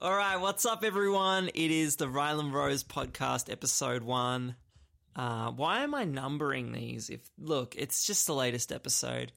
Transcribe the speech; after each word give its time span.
All 0.00 0.14
right, 0.14 0.36
what's 0.36 0.64
up, 0.64 0.84
everyone? 0.84 1.48
It 1.48 1.72
is 1.72 1.96
the 1.96 2.08
Ryland 2.08 2.54
Rose 2.54 2.84
podcast, 2.84 3.50
episode 3.50 4.04
one. 4.04 4.54
Uh, 5.16 5.50
why 5.50 5.80
am 5.80 5.92
I 5.92 6.04
numbering 6.04 6.70
these? 6.70 7.10
If 7.10 7.28
look, 7.36 7.74
it's 7.76 8.06
just 8.06 8.28
the 8.28 8.32
latest 8.32 8.70
episode. 8.70 9.32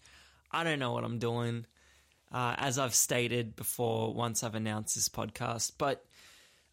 I 0.51 0.63
don't 0.63 0.77
know 0.77 0.91
what 0.91 1.03
I'm 1.03 1.17
doing. 1.17 1.65
Uh, 2.31 2.53
as 2.59 2.77
I've 2.77 2.93
stated 2.93 3.55
before, 3.55 4.13
once 4.13 4.43
I've 4.43 4.53
announced 4.53 4.93
this 4.93 5.09
podcast, 5.09 5.71
but 5.79 6.05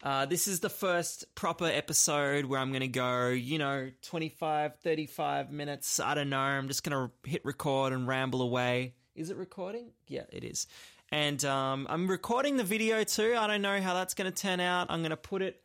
uh, 0.03 0.27
this 0.27 0.47
is 0.47 0.59
the 0.59 0.69
first 0.69 1.25
proper 1.33 1.65
episode 1.65 2.45
where 2.45 2.59
I'm 2.59 2.69
going 2.69 2.81
to 2.81 2.87
go, 2.87 3.29
you 3.29 3.57
know, 3.57 3.89
25, 4.03 4.75
35 4.83 5.49
minutes. 5.51 5.99
I 5.99 6.13
don't 6.13 6.29
know. 6.29 6.37
I'm 6.37 6.67
just 6.67 6.83
going 6.83 7.09
to 7.09 7.27
hit 7.27 7.43
record 7.43 7.91
and 7.93 8.07
ramble 8.07 8.43
away. 8.43 8.93
Is 9.15 9.31
it 9.31 9.37
recording? 9.37 9.89
Yeah, 10.07 10.25
it 10.31 10.43
is. 10.43 10.67
And 11.11 11.43
um, 11.45 11.87
I'm 11.89 12.07
recording 12.07 12.57
the 12.57 12.63
video 12.63 13.03
too. 13.03 13.35
I 13.37 13.47
don't 13.47 13.61
know 13.61 13.81
how 13.81 13.95
that's 13.95 14.13
going 14.13 14.31
to 14.31 14.41
turn 14.41 14.59
out. 14.59 14.87
I'm 14.89 15.01
going 15.01 15.09
to 15.09 15.17
put 15.17 15.41
it, 15.41 15.61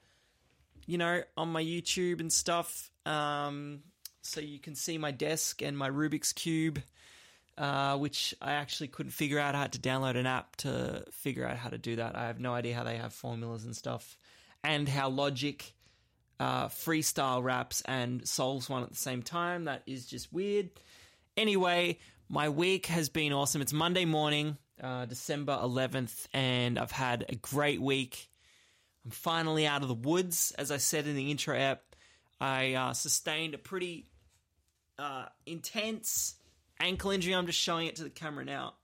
you 0.87 0.97
know, 0.97 1.23
on 1.37 1.51
my 1.51 1.63
YouTube 1.63 2.21
and 2.21 2.33
stuff. 2.33 2.91
Um, 3.05 3.81
so 4.23 4.41
you 4.41 4.59
can 4.59 4.75
see 4.75 4.97
my 4.97 5.11
desk 5.11 5.61
and 5.61 5.77
my 5.77 5.91
Rubik's 5.91 6.33
Cube, 6.33 6.83
uh, 7.59 7.99
which 7.99 8.35
I 8.41 8.53
actually 8.53 8.89
couldn't 8.89 9.13
figure 9.13 9.39
out. 9.39 9.55
I 9.55 9.61
had 9.61 9.73
to 9.73 9.79
download 9.79 10.17
an 10.17 10.27
app 10.27 10.57
to 10.57 11.05
figure 11.13 11.47
out 11.47 11.59
how 11.59 11.69
to 11.69 11.79
do 11.79 11.97
that. 11.97 12.17
I 12.17 12.27
have 12.27 12.41
no 12.41 12.55
idea 12.55 12.75
how 12.75 12.85
they 12.85 12.97
have 12.97 13.13
formulas 13.13 13.65
and 13.65 13.77
stuff, 13.77 14.17
and 14.63 14.89
how 14.89 15.11
Logic 15.11 15.75
uh, 16.41 16.69
freestyle 16.69 17.43
raps 17.43 17.83
and 17.83 18.27
solves 18.27 18.71
one 18.71 18.83
at 18.83 18.89
the 18.89 18.97
same 18.97 19.23
time. 19.23 19.65
That 19.65 19.83
is 19.87 20.07
just 20.07 20.33
weird. 20.33 20.71
Anyway, 21.37 21.99
my 22.31 22.49
week 22.49 22.87
has 22.87 23.11
been 23.11 23.35
awesome. 23.35 23.61
It's 23.61 23.75
Monday 23.75 24.07
morning 24.07 24.57
uh, 24.83 25.07
December 25.07 25.59
11th, 25.63 26.27
and 26.33 26.79
I've 26.79 26.91
had 26.91 27.25
a 27.29 27.37
great 27.37 27.81
week. 27.81 28.29
I'm 29.05 29.11
finally 29.11 29.67
out 29.67 29.83
of 29.83 29.89
the 29.89 29.95
woods, 29.95 30.53
as 30.59 30.71
I 30.71 30.79
said 30.79 31.07
in 31.07 31.17
the 31.17 31.31
intro 31.31 31.57
app. 31.57 31.83
I 32.41 32.75
uh, 32.75 32.93
sustained 32.93 33.55
a 33.55 33.59
pretty 33.59 34.07
uh, 34.99 35.27
intense 35.47 36.37
ankle 36.81 37.11
injury. 37.11 37.35
I'm 37.35 37.47
just 37.47 37.59
showing 37.59 37.87
it 37.87 37.97
to 37.97 38.05
the 38.05 38.11
camera 38.11 38.45
now. 38.45 38.75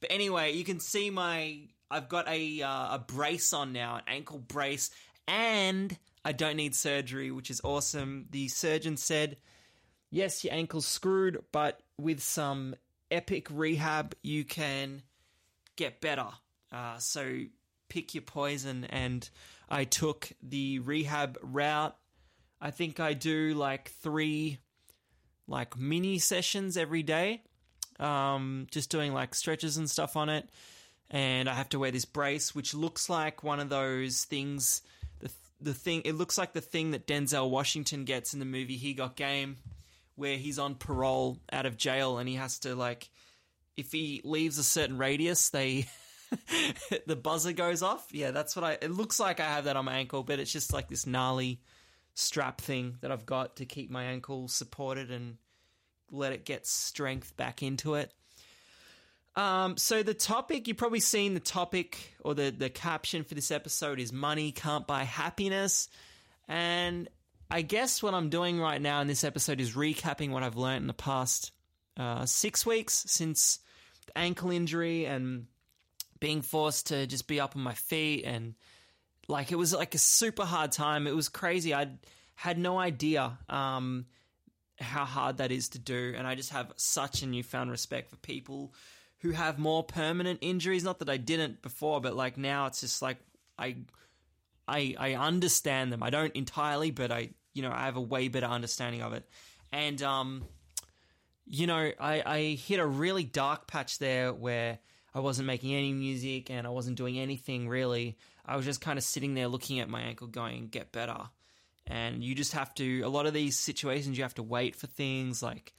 But 0.00 0.12
anyway, 0.12 0.52
you 0.52 0.64
can 0.64 0.80
see 0.80 1.10
my. 1.10 1.68
I've 1.90 2.08
got 2.08 2.28
a 2.28 2.62
uh, 2.62 2.94
a 2.94 3.04
brace 3.06 3.52
on 3.52 3.72
now, 3.72 3.96
an 3.96 4.02
ankle 4.06 4.38
brace, 4.38 4.90
and 5.26 5.96
I 6.24 6.32
don't 6.32 6.56
need 6.56 6.74
surgery, 6.74 7.30
which 7.30 7.50
is 7.50 7.60
awesome. 7.64 8.26
The 8.30 8.48
surgeon 8.48 8.96
said, 8.96 9.36
"Yes, 10.10 10.44
your 10.44 10.54
ankle's 10.54 10.86
screwed, 10.86 11.42
but 11.52 11.82
with 11.98 12.20
some 12.22 12.76
epic 13.10 13.48
rehab, 13.50 14.14
you 14.22 14.44
can 14.44 15.02
get 15.80 16.00
better. 16.02 16.28
Uh, 16.70 16.98
so 16.98 17.40
pick 17.88 18.14
your 18.14 18.22
poison. 18.22 18.84
And 18.84 19.28
I 19.68 19.84
took 19.84 20.30
the 20.42 20.78
rehab 20.80 21.38
route. 21.42 21.96
I 22.60 22.70
think 22.70 23.00
I 23.00 23.14
do 23.14 23.54
like 23.54 23.90
three 24.02 24.58
like 25.48 25.76
mini 25.76 26.18
sessions 26.18 26.76
every 26.76 27.02
day. 27.02 27.42
Um, 27.98 28.66
just 28.70 28.90
doing 28.90 29.12
like 29.12 29.34
stretches 29.34 29.78
and 29.78 29.88
stuff 29.88 30.16
on 30.16 30.28
it. 30.28 30.48
And 31.10 31.48
I 31.48 31.54
have 31.54 31.70
to 31.70 31.78
wear 31.78 31.90
this 31.90 32.04
brace, 32.04 32.54
which 32.54 32.74
looks 32.74 33.08
like 33.08 33.42
one 33.42 33.58
of 33.58 33.68
those 33.70 34.24
things. 34.24 34.82
The 35.18 35.30
the 35.60 35.74
thing 35.74 36.02
it 36.04 36.14
looks 36.14 36.38
like 36.38 36.52
the 36.52 36.60
thing 36.60 36.92
that 36.92 37.06
Denzel 37.06 37.50
Washington 37.50 38.04
gets 38.04 38.32
in 38.32 38.38
the 38.38 38.44
movie 38.44 38.76
He 38.76 38.94
Got 38.94 39.16
Game, 39.16 39.56
where 40.14 40.36
he's 40.36 40.58
on 40.58 40.76
parole 40.76 41.38
out 41.50 41.66
of 41.66 41.76
jail 41.76 42.18
and 42.18 42.28
he 42.28 42.36
has 42.36 42.58
to 42.60 42.74
like 42.76 43.10
if 43.80 43.92
he 43.92 44.20
leaves 44.24 44.58
a 44.58 44.64
certain 44.64 44.98
radius, 44.98 45.50
they 45.50 45.86
the 47.06 47.16
buzzer 47.16 47.52
goes 47.52 47.82
off. 47.82 48.06
Yeah, 48.12 48.30
that's 48.30 48.54
what 48.54 48.64
I. 48.64 48.72
It 48.80 48.90
looks 48.90 49.18
like 49.18 49.40
I 49.40 49.46
have 49.46 49.64
that 49.64 49.76
on 49.76 49.84
my 49.84 49.96
ankle, 49.96 50.22
but 50.22 50.38
it's 50.38 50.52
just 50.52 50.72
like 50.72 50.88
this 50.88 51.06
gnarly 51.06 51.60
strap 52.14 52.60
thing 52.60 52.96
that 53.00 53.10
I've 53.10 53.26
got 53.26 53.56
to 53.56 53.66
keep 53.66 53.90
my 53.90 54.04
ankle 54.04 54.48
supported 54.48 55.10
and 55.10 55.36
let 56.10 56.32
it 56.32 56.44
get 56.44 56.66
strength 56.66 57.36
back 57.36 57.62
into 57.62 57.94
it. 57.94 58.12
Um, 59.36 59.76
so 59.76 60.02
the 60.02 60.14
topic 60.14 60.66
you've 60.66 60.76
probably 60.76 61.00
seen 61.00 61.34
the 61.34 61.40
topic 61.40 62.14
or 62.24 62.34
the 62.34 62.50
the 62.50 62.68
caption 62.68 63.24
for 63.24 63.34
this 63.34 63.50
episode 63.50 64.00
is 64.00 64.12
money 64.12 64.52
can't 64.52 64.86
buy 64.86 65.04
happiness, 65.04 65.88
and 66.48 67.08
I 67.50 67.62
guess 67.62 68.02
what 68.02 68.14
I'm 68.14 68.28
doing 68.28 68.60
right 68.60 68.80
now 68.80 69.00
in 69.00 69.08
this 69.08 69.24
episode 69.24 69.60
is 69.60 69.74
recapping 69.74 70.30
what 70.30 70.42
I've 70.42 70.56
learned 70.56 70.82
in 70.82 70.86
the 70.86 70.94
past 70.94 71.52
uh, 71.96 72.26
six 72.26 72.64
weeks 72.64 73.04
since 73.08 73.60
ankle 74.16 74.50
injury 74.50 75.06
and 75.06 75.46
being 76.18 76.42
forced 76.42 76.88
to 76.88 77.06
just 77.06 77.26
be 77.26 77.40
up 77.40 77.56
on 77.56 77.62
my 77.62 77.74
feet 77.74 78.24
and 78.24 78.54
like 79.30 79.52
it 79.52 79.56
was 79.56 79.72
like 79.72 79.94
a 79.94 79.98
super 79.98 80.44
hard 80.44 80.72
time. 80.72 81.06
It 81.06 81.14
was 81.14 81.28
crazy. 81.28 81.72
I 81.72 81.88
had 82.34 82.58
no 82.58 82.78
idea 82.78 83.38
um, 83.48 84.06
how 84.78 85.04
hard 85.04 85.38
that 85.38 85.52
is 85.52 85.70
to 85.70 85.78
do, 85.78 86.14
and 86.16 86.26
I 86.26 86.34
just 86.34 86.50
have 86.50 86.72
such 86.76 87.22
a 87.22 87.26
newfound 87.26 87.70
respect 87.70 88.10
for 88.10 88.16
people 88.16 88.74
who 89.18 89.30
have 89.30 89.58
more 89.58 89.84
permanent 89.84 90.40
injuries. 90.42 90.84
Not 90.84 90.98
that 90.98 91.08
I 91.08 91.16
didn't 91.16 91.62
before, 91.62 92.00
but 92.00 92.16
like 92.16 92.36
now 92.36 92.66
it's 92.66 92.80
just 92.80 93.02
like 93.02 93.18
I 93.58 93.76
I 94.66 94.94
I 94.98 95.14
understand 95.14 95.92
them. 95.92 96.02
I 96.02 96.10
don't 96.10 96.34
entirely, 96.34 96.90
but 96.90 97.12
I 97.12 97.30
you 97.54 97.62
know 97.62 97.72
I 97.72 97.84
have 97.84 97.96
a 97.96 98.00
way 98.00 98.28
better 98.28 98.46
understanding 98.46 99.02
of 99.02 99.12
it, 99.12 99.28
and 99.72 100.02
um 100.02 100.44
you 101.50 101.66
know, 101.66 101.90
I, 101.98 102.22
I 102.24 102.40
hit 102.54 102.78
a 102.78 102.86
really 102.86 103.24
dark 103.24 103.66
patch 103.66 103.98
there 103.98 104.32
where 104.32 104.78
I 105.12 105.18
wasn't 105.18 105.48
making 105.48 105.74
any 105.74 105.92
music 105.92 106.48
and 106.48 106.64
I 106.64 106.70
wasn't 106.70 106.96
doing 106.96 107.18
anything 107.18 107.68
really. 107.68 108.16
I 108.46 108.56
was 108.56 108.64
just 108.64 108.80
kind 108.80 108.96
of 108.98 109.04
sitting 109.04 109.34
there 109.34 109.48
looking 109.48 109.80
at 109.80 109.88
my 109.88 110.00
ankle 110.00 110.28
going, 110.28 110.68
get 110.68 110.92
better. 110.92 111.18
And 111.88 112.22
you 112.22 112.36
just 112.36 112.52
have 112.52 112.72
to, 112.76 113.00
a 113.00 113.08
lot 113.08 113.26
of 113.26 113.34
these 113.34 113.58
situations, 113.58 114.16
you 114.16 114.22
have 114.22 114.34
to 114.34 114.44
wait 114.44 114.76
for 114.76 114.86
things 114.86 115.42
like 115.42 115.74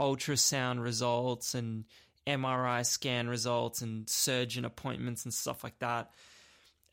ultrasound 0.00 0.82
results 0.82 1.54
and 1.54 1.84
MRI 2.26 2.86
scan 2.86 3.28
results 3.28 3.82
and 3.82 4.08
surgeon 4.08 4.64
appointments 4.64 5.24
and 5.24 5.34
stuff 5.34 5.62
like 5.62 5.78
that. 5.80 6.10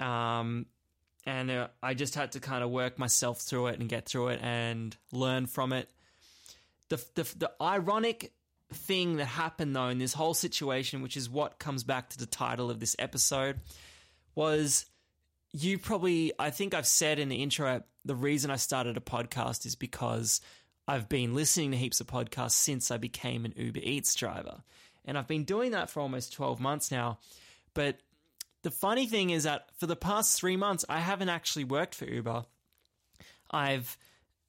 Um, 0.06 0.66
and 1.26 1.50
uh, 1.50 1.68
I 1.82 1.94
just 1.94 2.16
had 2.16 2.34
to 2.34 2.42
kind 2.42 2.66
of 2.66 2.70
work 2.70 3.00
myself 3.00 3.40
through 3.40 3.68
it 3.68 3.80
and 3.80 3.88
get 3.88 4.06
through 4.06 4.30
it 4.30 4.42
and 4.44 4.96
learn 5.14 5.46
from 5.46 5.72
it 5.72 5.90
the, 6.90 7.04
the 7.16 7.24
the 7.38 7.52
ironic 7.62 8.34
thing 8.72 9.18
that 9.18 9.26
happened 9.26 9.76
though 9.76 9.88
in 9.88 9.98
this 9.98 10.14
whole 10.14 10.34
situation, 10.34 11.02
which 11.02 11.18
is 11.18 11.30
what 11.30 11.60
comes 11.60 11.84
back 11.84 12.10
to 12.10 12.18
the 12.18 12.26
title 12.26 12.70
of 12.70 12.80
this 12.80 12.96
episode, 13.00 13.60
was 14.36 14.86
you 15.52 15.80
probably 15.80 16.34
I 16.38 16.50
think 16.50 16.74
I've 16.74 16.88
said 16.88 17.20
in 17.20 17.30
the 17.30 17.42
intro 17.42 17.84
the 18.06 18.16
reason 18.16 18.52
I 18.52 18.56
started 18.56 18.98
a 18.98 19.02
podcast 19.02 19.66
is 19.66 19.76
because 19.76 20.42
I've 20.88 21.10
been 21.10 21.36
listening 21.36 21.72
to 21.72 21.78
heaps 21.78 22.02
of 22.02 22.08
podcasts 22.08 22.52
since 22.52 22.90
I 22.90 22.98
became 22.98 23.46
an 23.46 23.54
Uber 23.56 23.80
Eats 23.84 24.16
driver. 24.16 24.64
And 25.06 25.18
I've 25.18 25.28
been 25.28 25.44
doing 25.44 25.72
that 25.72 25.90
for 25.90 26.00
almost 26.02 26.34
12 26.34 26.60
months 26.60 26.92
now. 26.92 27.20
But 27.74 28.00
the 28.64 28.72
funny 28.72 29.06
thing 29.08 29.30
is 29.30 29.44
that 29.44 29.70
for 29.78 29.86
the 29.86 29.96
past 29.96 30.40
3 30.40 30.58
months 30.58 30.86
I 30.90 31.00
haven't 31.00 31.30
actually 31.30 31.66
worked 31.66 31.96
for 31.96 32.06
Uber. 32.06 32.46
I've 33.52 33.98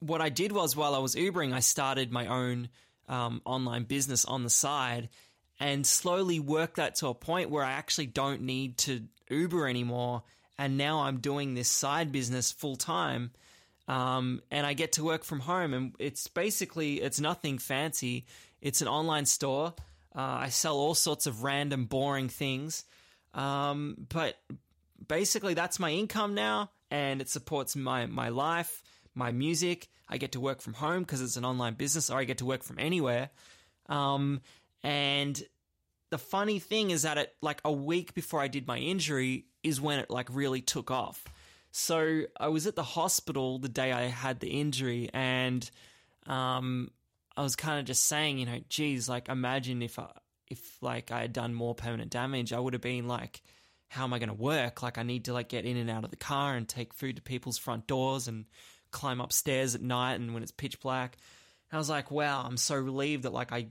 what 0.00 0.20
I 0.20 0.30
did 0.30 0.52
was 0.52 0.74
while 0.74 0.94
I 0.94 0.98
was 0.98 1.14
Ubering, 1.14 1.52
I 1.52 1.60
started 1.60 2.10
my 2.10 2.26
own 2.26 2.68
um, 3.08 3.42
online 3.44 3.84
business 3.84 4.24
on 4.24 4.42
the 4.42 4.50
side 4.50 5.08
and 5.58 5.86
slowly 5.86 6.40
worked 6.40 6.76
that 6.76 6.96
to 6.96 7.08
a 7.08 7.14
point 7.14 7.50
where 7.50 7.62
I 7.62 7.72
actually 7.72 8.06
don't 8.06 8.42
need 8.42 8.78
to 8.78 9.02
Uber 9.28 9.68
anymore. 9.68 10.22
And 10.58 10.76
now 10.76 11.00
I'm 11.00 11.18
doing 11.18 11.54
this 11.54 11.68
side 11.68 12.12
business 12.12 12.50
full 12.50 12.76
time. 12.76 13.30
Um, 13.88 14.42
and 14.50 14.66
I 14.66 14.72
get 14.72 14.92
to 14.92 15.04
work 15.04 15.24
from 15.24 15.40
home. 15.40 15.74
And 15.74 15.94
it's 15.98 16.28
basically, 16.28 17.00
it's 17.00 17.20
nothing 17.20 17.58
fancy. 17.58 18.24
It's 18.62 18.80
an 18.80 18.88
online 18.88 19.26
store. 19.26 19.74
Uh, 20.14 20.20
I 20.20 20.48
sell 20.48 20.76
all 20.76 20.94
sorts 20.94 21.26
of 21.26 21.44
random, 21.44 21.84
boring 21.84 22.28
things. 22.28 22.84
Um, 23.34 24.06
but 24.08 24.36
basically, 25.06 25.54
that's 25.54 25.78
my 25.78 25.90
income 25.90 26.34
now, 26.34 26.70
and 26.90 27.20
it 27.20 27.28
supports 27.28 27.76
my, 27.76 28.06
my 28.06 28.28
life 28.30 28.82
my 29.20 29.30
music. 29.30 29.88
I 30.08 30.16
get 30.16 30.32
to 30.32 30.40
work 30.40 30.60
from 30.60 30.72
home 30.72 31.02
because 31.02 31.20
it's 31.20 31.36
an 31.36 31.44
online 31.44 31.74
business, 31.74 32.10
or 32.10 32.18
I 32.18 32.24
get 32.24 32.38
to 32.38 32.46
work 32.46 32.64
from 32.64 32.78
anywhere. 32.80 33.30
Um, 33.88 34.40
and 34.82 35.40
the 36.10 36.18
funny 36.18 36.58
thing 36.58 36.90
is 36.90 37.02
that 37.02 37.18
it 37.18 37.34
like 37.40 37.60
a 37.64 37.70
week 37.70 38.14
before 38.14 38.40
I 38.40 38.48
did 38.48 38.66
my 38.66 38.78
injury 38.78 39.44
is 39.62 39.80
when 39.80 40.00
it 40.00 40.10
like 40.10 40.28
really 40.32 40.62
took 40.62 40.90
off. 40.90 41.22
So 41.70 42.22
I 42.38 42.48
was 42.48 42.66
at 42.66 42.74
the 42.74 42.82
hospital 42.82 43.58
the 43.58 43.68
day 43.68 43.92
I 43.92 44.02
had 44.02 44.40
the 44.40 44.48
injury, 44.48 45.10
and 45.12 45.70
um, 46.26 46.90
I 47.36 47.42
was 47.42 47.54
kind 47.54 47.78
of 47.78 47.84
just 47.84 48.04
saying, 48.06 48.38
you 48.38 48.46
know, 48.46 48.60
geez, 48.68 49.08
like 49.08 49.28
imagine 49.28 49.82
if 49.82 49.98
I, 49.98 50.08
if 50.48 50.82
like 50.82 51.12
I 51.12 51.20
had 51.20 51.32
done 51.32 51.54
more 51.54 51.74
permanent 51.74 52.10
damage, 52.10 52.52
I 52.52 52.58
would 52.58 52.72
have 52.72 52.82
been 52.82 53.06
like, 53.06 53.42
how 53.88 54.04
am 54.04 54.12
I 54.14 54.18
going 54.18 54.30
to 54.30 54.34
work? 54.34 54.82
Like 54.82 54.98
I 54.98 55.02
need 55.02 55.26
to 55.26 55.32
like 55.32 55.48
get 55.48 55.64
in 55.64 55.76
and 55.76 55.90
out 55.90 56.04
of 56.04 56.10
the 56.10 56.16
car 56.16 56.54
and 56.54 56.68
take 56.68 56.94
food 56.94 57.16
to 57.16 57.22
people's 57.22 57.58
front 57.58 57.86
doors 57.86 58.26
and 58.28 58.46
climb 58.90 59.20
upstairs 59.20 59.74
at 59.74 59.82
night 59.82 60.14
and 60.14 60.34
when 60.34 60.42
it's 60.42 60.52
pitch 60.52 60.80
black. 60.80 61.16
And 61.70 61.76
I 61.76 61.78
was 61.78 61.90
like, 61.90 62.10
wow, 62.10 62.42
I'm 62.44 62.56
so 62.56 62.76
relieved 62.76 63.24
that 63.24 63.32
like 63.32 63.52
I, 63.52 63.68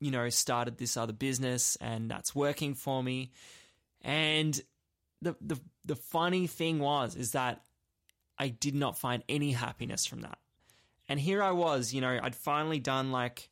you 0.00 0.10
know, 0.10 0.28
started 0.28 0.78
this 0.78 0.96
other 0.96 1.12
business 1.12 1.76
and 1.80 2.10
that's 2.10 2.34
working 2.34 2.74
for 2.74 3.02
me. 3.02 3.32
And 4.02 4.58
the 5.22 5.36
the 5.40 5.60
the 5.84 5.96
funny 5.96 6.46
thing 6.46 6.78
was 6.78 7.16
is 7.16 7.32
that 7.32 7.62
I 8.38 8.48
did 8.48 8.74
not 8.74 8.98
find 8.98 9.22
any 9.28 9.52
happiness 9.52 10.06
from 10.06 10.22
that. 10.22 10.38
And 11.08 11.20
here 11.20 11.42
I 11.42 11.50
was, 11.50 11.92
you 11.92 12.00
know, 12.00 12.18
I'd 12.22 12.36
finally 12.36 12.78
done 12.78 13.12
like 13.12 13.50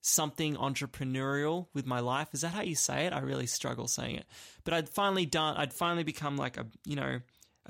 something 0.00 0.56
entrepreneurial 0.56 1.66
with 1.74 1.86
my 1.86 2.00
life. 2.00 2.28
Is 2.32 2.40
that 2.40 2.52
how 2.52 2.62
you 2.62 2.74
say 2.74 3.06
it? 3.06 3.12
I 3.12 3.18
really 3.18 3.46
struggle 3.46 3.86
saying 3.86 4.16
it. 4.16 4.26
But 4.64 4.74
I'd 4.74 4.88
finally 4.88 5.26
done 5.26 5.56
I'd 5.56 5.74
finally 5.74 6.04
become 6.04 6.36
like 6.36 6.56
a, 6.56 6.66
you 6.86 6.96
know, 6.96 7.20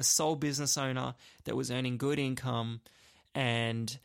a 0.00 0.02
sole 0.02 0.34
business 0.34 0.76
owner 0.76 1.14
that 1.44 1.54
was 1.54 1.70
earning 1.70 1.98
good 1.98 2.18
income 2.18 2.80
and 3.34 3.98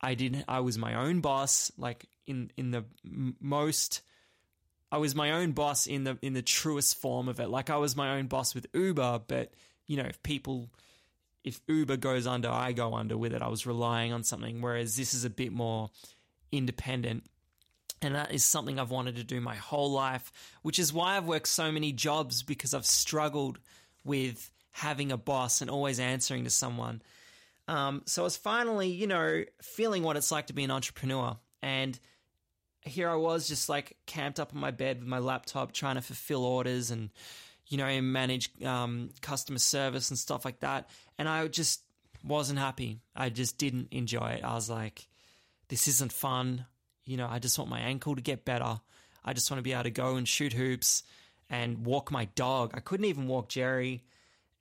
I 0.00 0.14
didn't 0.14 0.44
I 0.48 0.60
was 0.60 0.76
my 0.76 0.94
own 0.94 1.20
boss 1.20 1.72
like 1.78 2.06
in 2.26 2.50
in 2.56 2.70
the 2.70 2.84
most 3.40 4.02
I 4.92 4.98
was 4.98 5.14
my 5.14 5.32
own 5.32 5.52
boss 5.52 5.86
in 5.86 6.04
the 6.04 6.18
in 6.22 6.34
the 6.34 6.42
truest 6.42 7.00
form 7.00 7.28
of 7.28 7.40
it. 7.40 7.48
Like 7.48 7.70
I 7.70 7.78
was 7.78 7.96
my 7.96 8.16
own 8.18 8.26
boss 8.26 8.54
with 8.54 8.66
Uber, 8.74 9.22
but 9.26 9.54
you 9.86 9.96
know, 9.96 10.04
if 10.04 10.22
people 10.22 10.70
if 11.42 11.60
Uber 11.66 11.96
goes 11.96 12.26
under, 12.26 12.48
I 12.48 12.72
go 12.72 12.94
under 12.94 13.16
with 13.16 13.32
it. 13.32 13.42
I 13.42 13.48
was 13.48 13.66
relying 13.66 14.12
on 14.12 14.24
something 14.24 14.60
whereas 14.60 14.96
this 14.96 15.14
is 15.14 15.24
a 15.24 15.30
bit 15.30 15.52
more 15.52 15.90
independent. 16.52 17.24
And 18.02 18.14
that 18.14 18.32
is 18.32 18.44
something 18.44 18.78
I've 18.78 18.90
wanted 18.90 19.16
to 19.16 19.24
do 19.24 19.40
my 19.40 19.54
whole 19.54 19.90
life, 19.90 20.30
which 20.62 20.78
is 20.78 20.92
why 20.92 21.16
I've 21.16 21.24
worked 21.24 21.48
so 21.48 21.72
many 21.72 21.90
jobs 21.90 22.42
because 22.42 22.74
I've 22.74 22.84
struggled 22.84 23.58
with 24.04 24.50
having 24.74 25.12
a 25.12 25.16
boss 25.16 25.60
and 25.60 25.70
always 25.70 26.00
answering 26.00 26.42
to 26.42 26.50
someone. 26.50 27.00
Um, 27.68 28.02
so 28.06 28.22
I 28.22 28.24
was 28.24 28.36
finally, 28.36 28.88
you 28.88 29.06
know, 29.06 29.44
feeling 29.62 30.02
what 30.02 30.16
it's 30.16 30.32
like 30.32 30.48
to 30.48 30.52
be 30.52 30.64
an 30.64 30.72
entrepreneur. 30.72 31.36
And 31.62 31.98
here 32.82 33.08
I 33.08 33.14
was 33.14 33.46
just 33.46 33.68
like 33.68 33.96
camped 34.04 34.40
up 34.40 34.52
on 34.52 34.60
my 34.60 34.72
bed 34.72 34.98
with 34.98 35.08
my 35.08 35.20
laptop 35.20 35.72
trying 35.72 35.94
to 35.94 36.02
fulfill 36.02 36.44
orders 36.44 36.90
and, 36.90 37.10
you 37.68 37.78
know, 37.78 38.02
manage 38.02 38.50
um, 38.64 39.10
customer 39.22 39.60
service 39.60 40.10
and 40.10 40.18
stuff 40.18 40.44
like 40.44 40.58
that. 40.60 40.90
And 41.18 41.28
I 41.28 41.46
just 41.46 41.80
wasn't 42.24 42.58
happy. 42.58 43.00
I 43.14 43.28
just 43.28 43.58
didn't 43.58 43.88
enjoy 43.92 44.38
it. 44.38 44.44
I 44.44 44.54
was 44.54 44.68
like, 44.68 45.06
this 45.68 45.86
isn't 45.86 46.12
fun. 46.12 46.66
You 47.04 47.16
know, 47.16 47.28
I 47.30 47.38
just 47.38 47.58
want 47.58 47.70
my 47.70 47.78
ankle 47.78 48.16
to 48.16 48.22
get 48.22 48.44
better. 48.44 48.80
I 49.24 49.34
just 49.34 49.52
want 49.52 49.60
to 49.60 49.62
be 49.62 49.72
able 49.72 49.84
to 49.84 49.90
go 49.90 50.16
and 50.16 50.26
shoot 50.26 50.52
hoops 50.52 51.04
and 51.48 51.86
walk 51.86 52.10
my 52.10 52.24
dog. 52.34 52.72
I 52.74 52.80
couldn't 52.80 53.06
even 53.06 53.28
walk 53.28 53.48
Jerry. 53.48 54.02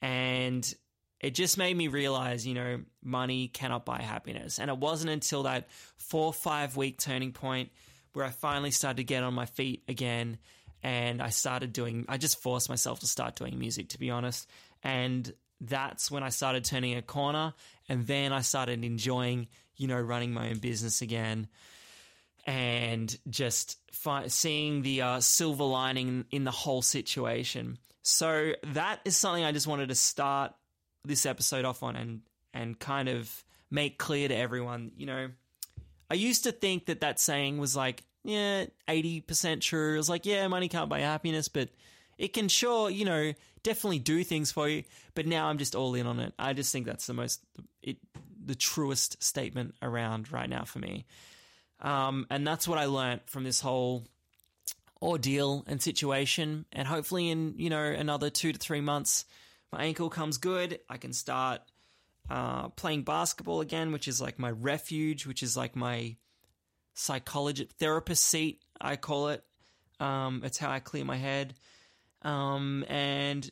And 0.04 0.76
it 1.22 1.34
just 1.34 1.58
made 1.58 1.76
me 1.76 1.88
realize, 1.88 2.46
you 2.46 2.54
know, 2.54 2.82
money 3.02 3.48
cannot 3.48 3.86
buy 3.86 4.02
happiness. 4.02 4.60
And 4.60 4.70
it 4.70 4.78
wasn't 4.78 5.12
until 5.12 5.44
that 5.44 5.70
four 5.96 6.26
or 6.26 6.34
five 6.34 6.76
week 6.76 7.00
turning 7.00 7.32
point 7.32 7.72
where 8.12 8.26
I 8.26 8.30
finally 8.30 8.72
started 8.72 8.98
to 8.98 9.06
get 9.06 9.24
on 9.24 9.34
my 9.34 9.46
feet 9.46 9.84
again. 9.88 10.38
And 10.84 11.22
I 11.22 11.30
started 11.30 11.72
doing, 11.72 12.06
I 12.10 12.18
just 12.18 12.42
forced 12.42 12.68
myself 12.68 13.00
to 13.00 13.08
start 13.08 13.38
doing 13.38 13.58
music, 13.58 13.90
to 13.90 13.98
be 13.98 14.12
honest. 14.12 14.50
And 14.84 15.34
that's 15.62 16.12
when 16.12 16.22
I 16.22 16.30
started 16.30 16.66
turning 16.66 16.98
a 16.98 17.02
corner. 17.02 17.54
And 17.88 18.06
then 18.06 18.34
I 18.34 18.42
started 18.42 18.84
enjoying, 18.84 19.48
you 19.78 19.88
know, 19.88 20.00
running 20.00 20.34
my 20.34 20.50
own 20.50 20.58
business 20.58 21.02
again 21.02 21.48
and 22.46 23.18
just 23.30 23.78
fi- 23.94 24.28
seeing 24.28 24.82
the 24.82 25.02
uh, 25.02 25.20
silver 25.22 25.64
lining 25.64 26.26
in 26.32 26.44
the 26.44 26.52
whole 26.52 26.82
situation. 26.82 27.78
So 28.04 28.54
that 28.64 29.00
is 29.06 29.18
something 29.18 29.44
I 29.44 29.52
just 29.52 29.68
wanted 29.68 29.90
to 29.90 29.96
start 29.96 30.54
this 31.06 31.26
episode 31.26 31.66
off 31.66 31.84
on 31.84 31.96
and 31.96 32.22
and 32.54 32.78
kind 32.78 33.10
of 33.10 33.44
make 33.72 33.98
clear 33.98 34.28
to 34.28 34.36
everyone, 34.36 34.92
you 34.96 35.08
know, 35.08 35.30
I 36.10 36.14
used 36.14 36.44
to 36.44 36.52
think 36.52 36.86
that 36.86 37.02
that 37.02 37.20
saying 37.20 37.58
was 37.58 37.76
like, 37.76 38.04
yeah, 38.24 38.66
80% 38.88 39.62
true. 39.62 39.96
It 39.96 39.98
was 39.98 40.10
like, 40.10 40.28
yeah, 40.28 40.48
money 40.48 40.70
can't 40.70 40.90
buy 40.90 41.00
happiness, 41.00 41.48
but 41.48 41.70
it 42.20 42.34
can 42.34 42.48
sure, 42.48 42.92
you 42.92 43.04
know, 43.04 43.34
definitely 43.64 43.98
do 43.98 44.24
things 44.24 44.52
for 44.52 44.70
you. 44.70 44.84
But 45.16 45.26
now 45.26 45.48
I'm 45.48 45.58
just 45.58 45.76
all 45.76 45.96
in 45.96 46.06
on 46.06 46.20
it. 46.20 46.34
I 46.38 46.54
just 46.54 46.72
think 46.72 46.86
that's 46.86 47.08
the 47.08 47.14
most, 47.14 47.44
it, 47.82 47.98
the 48.46 48.54
truest 48.54 49.24
statement 49.24 49.74
around 49.82 50.32
right 50.32 50.50
now 50.50 50.66
for 50.66 50.78
me. 50.78 51.06
Um, 51.82 52.28
and 52.30 52.46
that's 52.46 52.68
what 52.68 52.78
I 52.78 52.86
learned 52.86 53.22
from 53.26 53.44
this 53.44 53.60
whole 53.60 54.06
ordeal 55.04 55.66
and 55.68 55.82
situation. 55.82 56.66
And 56.72 56.88
hopefully, 56.88 57.30
in, 57.30 57.56
you 57.58 57.70
know, 57.70 57.84
another 57.84 58.30
two 58.30 58.54
to 58.54 58.58
three 58.58 58.82
months, 58.82 59.26
my 59.72 59.84
ankle 59.84 60.10
comes 60.10 60.38
good. 60.38 60.80
I 60.90 60.98
can 60.98 61.14
start 61.14 61.62
uh, 62.30 62.70
playing 62.70 63.04
basketball 63.04 63.62
again, 63.62 63.92
which 63.92 64.08
is 64.08 64.22
like 64.22 64.40
my 64.40 64.50
refuge, 64.50 65.28
which 65.28 65.44
is 65.44 65.58
like 65.58 65.76
my 65.76 66.16
psychologist 66.94 67.74
therapist 67.80 68.24
seat. 68.24 68.64
I 68.80 68.96
call 68.96 69.28
it. 69.30 69.44
Um, 70.00 70.42
it's 70.44 70.58
how 70.58 70.72
I 70.72 70.80
clear 70.80 71.04
my 71.04 71.18
head. 71.18 71.54
Um, 72.22 72.86
and 72.88 73.50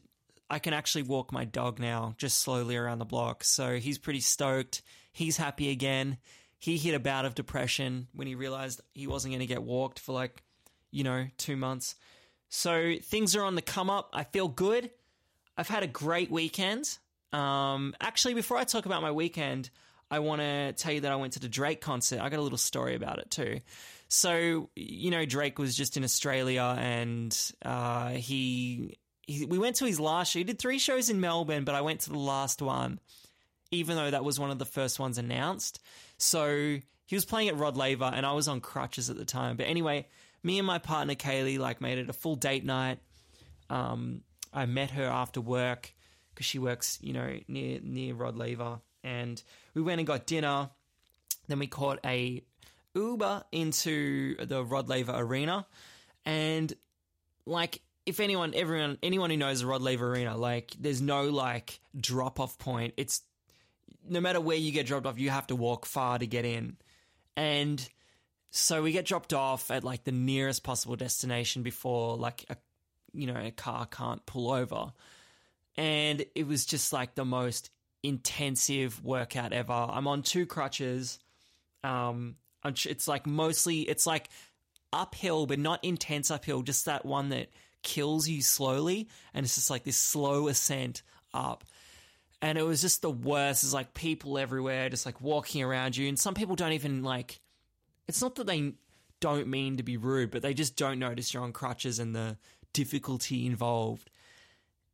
I 0.49 0.59
can 0.59 0.73
actually 0.73 1.03
walk 1.03 1.31
my 1.31 1.43
dog 1.43 1.79
now, 1.79 2.15
just 2.17 2.39
slowly 2.39 2.77
around 2.77 2.99
the 2.99 3.05
block. 3.05 3.43
So 3.43 3.77
he's 3.77 3.97
pretty 3.97 4.21
stoked. 4.21 4.81
He's 5.11 5.37
happy 5.37 5.69
again. 5.69 6.17
He 6.59 6.77
hit 6.77 6.95
a 6.95 6.99
bout 6.99 7.25
of 7.25 7.35
depression 7.35 8.07
when 8.13 8.27
he 8.27 8.35
realized 8.35 8.81
he 8.93 9.07
wasn't 9.07 9.33
going 9.33 9.39
to 9.41 9.53
get 9.53 9.63
walked 9.63 9.99
for 9.99 10.13
like, 10.13 10.43
you 10.91 11.03
know, 11.03 11.27
two 11.37 11.55
months. 11.55 11.95
So 12.49 12.95
things 13.01 13.35
are 13.35 13.43
on 13.43 13.55
the 13.55 13.61
come 13.61 13.89
up. 13.89 14.09
I 14.13 14.23
feel 14.25 14.47
good. 14.47 14.91
I've 15.57 15.69
had 15.69 15.83
a 15.83 15.87
great 15.87 16.29
weekend. 16.29 16.97
Um, 17.33 17.95
actually, 18.01 18.33
before 18.33 18.57
I 18.57 18.63
talk 18.65 18.85
about 18.85 19.01
my 19.01 19.11
weekend, 19.11 19.69
I 20.09 20.19
want 20.19 20.41
to 20.41 20.73
tell 20.73 20.91
you 20.91 21.01
that 21.01 21.11
I 21.11 21.15
went 21.15 21.33
to 21.33 21.39
the 21.39 21.47
Drake 21.47 21.79
concert. 21.79 22.19
I 22.19 22.29
got 22.29 22.39
a 22.39 22.41
little 22.41 22.57
story 22.57 22.95
about 22.95 23.19
it 23.19 23.31
too. 23.31 23.61
So, 24.09 24.69
you 24.75 25.09
know, 25.09 25.25
Drake 25.25 25.57
was 25.57 25.75
just 25.75 25.95
in 25.95 26.03
Australia 26.03 26.75
and 26.77 27.37
uh, 27.63 28.09
he, 28.09 28.97
he, 29.21 29.45
we 29.45 29.57
went 29.57 29.77
to 29.77 29.85
his 29.85 30.01
last 30.01 30.33
show. 30.33 30.39
He 30.39 30.43
did 30.43 30.59
three 30.59 30.79
shows 30.79 31.09
in 31.09 31.21
Melbourne, 31.21 31.63
but 31.63 31.75
I 31.75 31.81
went 31.81 32.01
to 32.01 32.09
the 32.09 32.19
last 32.19 32.61
one, 32.61 32.99
even 33.71 33.95
though 33.95 34.11
that 34.11 34.25
was 34.25 34.37
one 34.37 34.51
of 34.51 34.59
the 34.59 34.65
first 34.65 34.99
ones 34.99 35.17
announced. 35.17 35.79
So 36.17 36.77
he 37.05 37.15
was 37.15 37.23
playing 37.23 37.47
at 37.47 37.57
Rod 37.57 37.77
Laver 37.77 38.11
and 38.13 38.25
I 38.25 38.33
was 38.33 38.49
on 38.49 38.59
crutches 38.59 39.09
at 39.09 39.15
the 39.15 39.23
time. 39.23 39.55
But 39.55 39.67
anyway, 39.67 40.07
me 40.43 40.57
and 40.57 40.67
my 40.67 40.79
partner 40.79 41.15
Kaylee 41.15 41.59
like 41.59 41.81
made 41.81 41.97
it 41.97 42.09
a 42.09 42.13
full 42.13 42.35
date 42.35 42.65
night. 42.65 42.99
Um, 43.69 44.21
I 44.53 44.65
met 44.65 44.91
her 44.91 45.05
after 45.05 45.39
work 45.39 45.93
because 46.33 46.45
she 46.45 46.59
works, 46.59 46.99
you 47.01 47.13
know, 47.13 47.37
near 47.47 47.79
near 47.81 48.13
Rod 48.13 48.35
Laver, 48.37 48.79
and 49.03 49.41
we 49.73 49.81
went 49.81 49.99
and 49.99 50.07
got 50.07 50.25
dinner. 50.25 50.69
Then 51.47 51.59
we 51.59 51.67
caught 51.67 51.99
a 52.05 52.43
Uber 52.93 53.43
into 53.51 54.35
the 54.45 54.63
Rod 54.63 54.89
Laver 54.89 55.13
Arena, 55.15 55.65
and 56.25 56.73
like 57.45 57.81
if 58.05 58.19
anyone, 58.19 58.53
everyone, 58.55 58.97
anyone 59.03 59.29
who 59.29 59.37
knows 59.37 59.61
the 59.61 59.67
Rod 59.67 59.81
Laver 59.81 60.11
Arena, 60.11 60.35
like 60.35 60.75
there's 60.79 61.01
no 61.01 61.29
like 61.29 61.79
drop 61.99 62.39
off 62.39 62.57
point. 62.57 62.93
It's 62.97 63.21
no 64.07 64.19
matter 64.19 64.41
where 64.41 64.57
you 64.57 64.71
get 64.71 64.87
dropped 64.87 65.05
off, 65.05 65.19
you 65.19 65.29
have 65.29 65.47
to 65.47 65.55
walk 65.55 65.85
far 65.85 66.17
to 66.17 66.27
get 66.27 66.45
in, 66.45 66.77
and 67.37 67.87
so 68.51 68.83
we 68.83 68.91
get 68.91 69.05
dropped 69.05 69.33
off 69.33 69.71
at 69.71 69.83
like 69.83 70.03
the 70.03 70.11
nearest 70.11 70.63
possible 70.63 70.95
destination 70.95 71.63
before 71.63 72.17
like 72.17 72.45
a 72.49 72.57
you 73.13 73.27
know, 73.27 73.35
a 73.35 73.51
car 73.51 73.85
can't 73.85 74.25
pull 74.25 74.51
over. 74.51 74.93
And 75.75 76.25
it 76.35 76.47
was 76.47 76.65
just 76.65 76.93
like 76.93 77.15
the 77.15 77.25
most 77.25 77.69
intensive 78.03 79.03
workout 79.03 79.53
ever. 79.53 79.73
I'm 79.73 80.07
on 80.07 80.21
two 80.21 80.45
crutches. 80.45 81.19
Um, 81.83 82.35
it's 82.63 83.07
like 83.07 83.25
mostly, 83.25 83.81
it's 83.81 84.05
like 84.05 84.29
uphill, 84.93 85.45
but 85.45 85.59
not 85.59 85.83
intense 85.83 86.31
uphill, 86.31 86.61
just 86.61 86.85
that 86.85 87.05
one 87.05 87.29
that 87.29 87.49
kills 87.83 88.27
you 88.27 88.41
slowly. 88.41 89.09
And 89.33 89.45
it's 89.45 89.55
just 89.55 89.69
like 89.69 89.83
this 89.83 89.97
slow 89.97 90.47
ascent 90.47 91.03
up. 91.33 91.63
And 92.41 92.57
it 92.57 92.63
was 92.63 92.81
just 92.81 93.01
the 93.01 93.11
worst. 93.11 93.63
It's 93.63 93.73
like 93.73 93.93
people 93.93 94.37
everywhere, 94.37 94.89
just 94.89 95.05
like 95.05 95.21
walking 95.21 95.63
around 95.63 95.95
you. 95.95 96.07
And 96.07 96.17
some 96.17 96.33
people 96.33 96.55
don't 96.55 96.71
even 96.71 97.03
like, 97.03 97.40
it's 98.11 98.21
not 98.21 98.35
that 98.35 98.45
they 98.45 98.73
don't 99.21 99.47
mean 99.47 99.77
to 99.77 99.83
be 99.83 99.95
rude, 99.95 100.31
but 100.31 100.41
they 100.41 100.53
just 100.53 100.75
don't 100.75 100.99
notice 100.99 101.33
you're 101.33 101.43
on 101.43 101.53
crutches 101.53 101.97
and 101.97 102.13
the 102.13 102.35
difficulty 102.73 103.45
involved. 103.45 104.09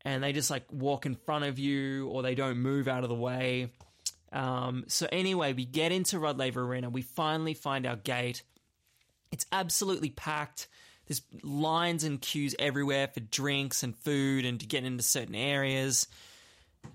And 0.05 0.23
they 0.23 0.33
just 0.33 0.51
like 0.51 0.71
walk 0.71 1.07
in 1.07 1.15
front 1.15 1.45
of 1.45 1.57
you 1.57 2.09
or 2.09 2.21
they 2.21 2.35
don't 2.35 2.59
move 2.59 2.87
out 2.87 3.01
of 3.01 3.09
the 3.09 3.15
way. 3.15 3.71
Um, 4.31 4.83
so, 4.87 5.07
anyway, 5.11 5.53
we 5.53 5.65
get 5.65 5.91
into 5.91 6.19
Rod 6.19 6.37
Laver 6.37 6.61
Arena. 6.61 6.91
We 6.91 7.01
finally 7.01 7.55
find 7.55 7.87
our 7.87 7.95
gate. 7.95 8.43
It's 9.31 9.47
absolutely 9.51 10.11
packed. 10.11 10.67
There's 11.07 11.23
lines 11.41 12.03
and 12.03 12.21
queues 12.21 12.53
everywhere 12.59 13.07
for 13.07 13.21
drinks 13.21 13.81
and 13.81 13.97
food 13.97 14.45
and 14.45 14.59
to 14.59 14.67
get 14.67 14.83
into 14.83 15.01
certain 15.01 15.33
areas. 15.33 16.07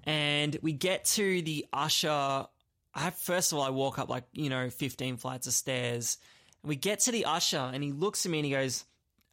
And 0.05 0.57
we 0.62 0.73
get 0.73 1.05
to 1.07 1.43
the 1.43 1.67
usher. 1.73 2.47
I 2.94 3.11
first 3.11 3.52
of 3.52 3.58
all, 3.58 3.64
I 3.64 3.70
walk 3.70 3.99
up 3.99 4.08
like, 4.08 4.25
you 4.32 4.50
know, 4.50 4.70
15 4.70 5.16
flights 5.16 5.46
of 5.46 5.52
stairs. 5.52 6.18
And 6.62 6.68
we 6.68 6.76
get 6.76 7.00
to 7.00 7.12
the 7.12 7.25
usher 7.25 7.70
and 7.72 7.82
he 7.82 7.92
looks 7.92 8.26
at 8.26 8.32
me 8.32 8.38
and 8.38 8.46
he 8.46 8.52
goes, 8.52 8.84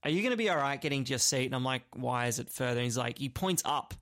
are 0.04 0.10
you 0.10 0.22
going 0.22 0.32
to 0.32 0.38
be 0.38 0.50
all 0.50 0.58
right 0.58 0.80
getting 0.80 1.04
to 1.04 1.10
your 1.10 1.20
seat? 1.20 1.46
And 1.46 1.56
I'm 1.56 1.64
like, 1.64 1.84
why 1.94 2.28
is 2.28 2.40
it 2.40 2.50
further? 2.50 2.80
And 2.80 2.86
he's 2.86 2.98
like, 2.98 3.18
he 3.20 3.30
points 3.30 3.62
up, 3.66 3.94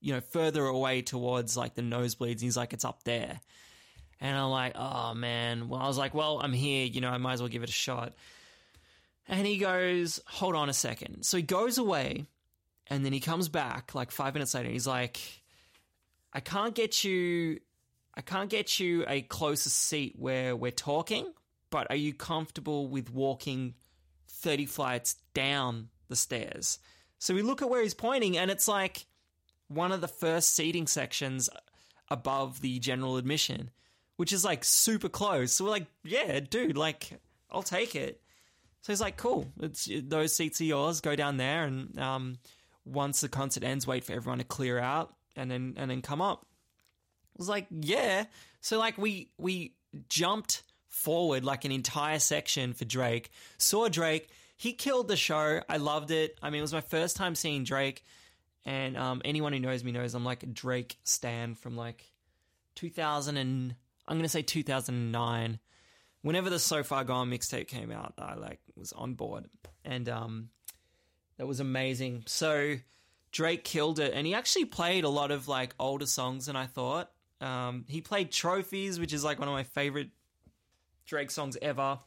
you 0.00 0.12
know, 0.12 0.20
further 0.20 0.64
away 0.64 1.02
towards 1.02 1.56
like 1.56 1.74
the 1.74 1.82
nosebleeds. 1.82 2.32
And 2.32 2.42
he's 2.42 2.56
like, 2.56 2.72
it's 2.72 2.84
up 2.84 3.02
there. 3.04 3.40
And 4.20 4.36
I'm 4.36 4.50
like, 4.50 4.72
oh 4.76 5.14
man. 5.14 5.68
Well, 5.68 5.80
I 5.80 5.86
was 5.86 5.98
like, 5.98 6.14
well, 6.14 6.40
I'm 6.42 6.52
here, 6.52 6.84
you 6.86 7.00
know, 7.00 7.10
I 7.10 7.18
might 7.18 7.34
as 7.34 7.40
well 7.40 7.48
give 7.48 7.62
it 7.62 7.70
a 7.70 7.72
shot. 7.72 8.12
And 9.28 9.46
he 9.46 9.58
goes, 9.58 10.20
hold 10.26 10.54
on 10.54 10.68
a 10.68 10.74
second. 10.74 11.24
So 11.24 11.36
he 11.38 11.42
goes 11.42 11.78
away 11.78 12.26
and 12.88 13.04
then 13.04 13.12
he 13.12 13.20
comes 13.20 13.48
back 13.48 13.94
like 13.94 14.10
five 14.10 14.34
minutes 14.34 14.54
later. 14.54 14.68
He's 14.68 14.86
like, 14.86 15.18
I 16.32 16.40
can't 16.40 16.74
get 16.74 17.02
you, 17.02 17.60
I 18.16 18.22
can't 18.22 18.48
get 18.48 18.80
you 18.80 19.04
a 19.06 19.22
closer 19.22 19.68
seat 19.68 20.14
where 20.18 20.56
we're 20.56 20.70
talking, 20.70 21.32
but 21.70 21.86
are 21.90 21.96
you 21.96 22.14
comfortable 22.14 22.88
with 22.88 23.12
walking 23.12 23.74
30 24.28 24.66
flights 24.66 25.16
down 25.34 25.90
the 26.08 26.16
stairs? 26.16 26.78
So 27.18 27.34
we 27.34 27.42
look 27.42 27.62
at 27.62 27.68
where 27.68 27.82
he's 27.82 27.94
pointing, 27.94 28.38
and 28.38 28.50
it's 28.50 28.68
like 28.68 29.06
one 29.68 29.92
of 29.92 30.00
the 30.00 30.08
first 30.08 30.54
seating 30.54 30.86
sections 30.86 31.50
above 32.08 32.60
the 32.60 32.78
general 32.78 33.16
admission, 33.16 33.70
which 34.16 34.32
is 34.32 34.44
like 34.44 34.64
super 34.64 35.08
close. 35.08 35.52
So 35.52 35.64
we're 35.64 35.70
like, 35.70 35.86
yeah, 36.04 36.40
dude, 36.40 36.76
like, 36.78 37.20
I'll 37.50 37.62
take 37.62 37.94
it. 37.94 38.22
So 38.82 38.92
he's 38.92 39.00
like, 39.00 39.16
cool, 39.16 39.50
it's, 39.60 39.90
those 40.04 40.34
seats 40.34 40.60
are 40.60 40.64
yours. 40.64 41.00
Go 41.00 41.16
down 41.16 41.38
there, 41.38 41.64
and 41.64 41.98
um, 41.98 42.38
once 42.84 43.20
the 43.20 43.28
concert 43.28 43.64
ends, 43.64 43.86
wait 43.86 44.04
for 44.04 44.12
everyone 44.12 44.38
to 44.38 44.44
clear 44.44 44.78
out, 44.78 45.12
and 45.34 45.50
then 45.50 45.74
and 45.76 45.90
then 45.90 46.02
come 46.02 46.22
up. 46.22 46.46
I 47.36 47.38
was 47.38 47.48
like, 47.48 47.66
yeah. 47.70 48.24
So 48.60 48.78
like 48.78 48.96
we 48.98 49.30
we 49.38 49.74
jumped 50.08 50.62
forward 50.88 51.44
like 51.44 51.64
an 51.64 51.72
entire 51.72 52.18
section 52.18 52.72
for 52.72 52.84
Drake. 52.84 53.30
Saw 53.58 53.88
Drake. 53.88 54.28
He 54.56 54.72
killed 54.72 55.08
the 55.08 55.16
show. 55.16 55.60
I 55.68 55.76
loved 55.76 56.10
it. 56.10 56.38
I 56.42 56.48
mean, 56.48 56.60
it 56.60 56.62
was 56.62 56.72
my 56.72 56.80
first 56.80 57.16
time 57.16 57.34
seeing 57.34 57.64
Drake. 57.64 58.02
And 58.64 58.96
um, 58.96 59.20
anyone 59.24 59.52
who 59.52 59.60
knows 59.60 59.84
me 59.84 59.92
knows 59.92 60.14
I'm 60.14 60.24
like 60.24 60.42
a 60.42 60.46
Drake 60.46 60.98
stan 61.04 61.54
from 61.54 61.76
like 61.76 62.04
2000 62.76 63.36
and 63.36 63.74
I'm 64.08 64.16
gonna 64.16 64.28
say 64.28 64.42
2009. 64.42 65.58
Whenever 66.22 66.50
the 66.50 66.58
So 66.58 66.82
Far 66.82 67.04
Gone 67.04 67.30
mixtape 67.30 67.68
came 67.68 67.92
out, 67.92 68.14
I 68.18 68.34
like 68.34 68.60
was 68.76 68.92
on 68.92 69.14
board, 69.14 69.46
and 69.84 70.08
um, 70.08 70.48
that 71.38 71.46
was 71.46 71.60
amazing. 71.60 72.24
So 72.26 72.76
Drake 73.30 73.64
killed 73.64 74.00
it, 74.00 74.12
and 74.12 74.26
he 74.26 74.34
actually 74.34 74.64
played 74.64 75.04
a 75.04 75.08
lot 75.08 75.30
of 75.30 75.46
like 75.46 75.74
older 75.78 76.06
songs 76.06 76.46
than 76.46 76.56
I 76.56 76.66
thought. 76.66 77.10
Um, 77.40 77.84
he 77.88 78.00
played 78.00 78.30
Trophies, 78.30 78.98
which 78.98 79.12
is 79.12 79.24
like 79.24 79.38
one 79.38 79.48
of 79.48 79.54
my 79.54 79.64
favorite 79.64 80.10
Drake 81.06 81.30
songs 81.30 81.56
ever. 81.60 81.98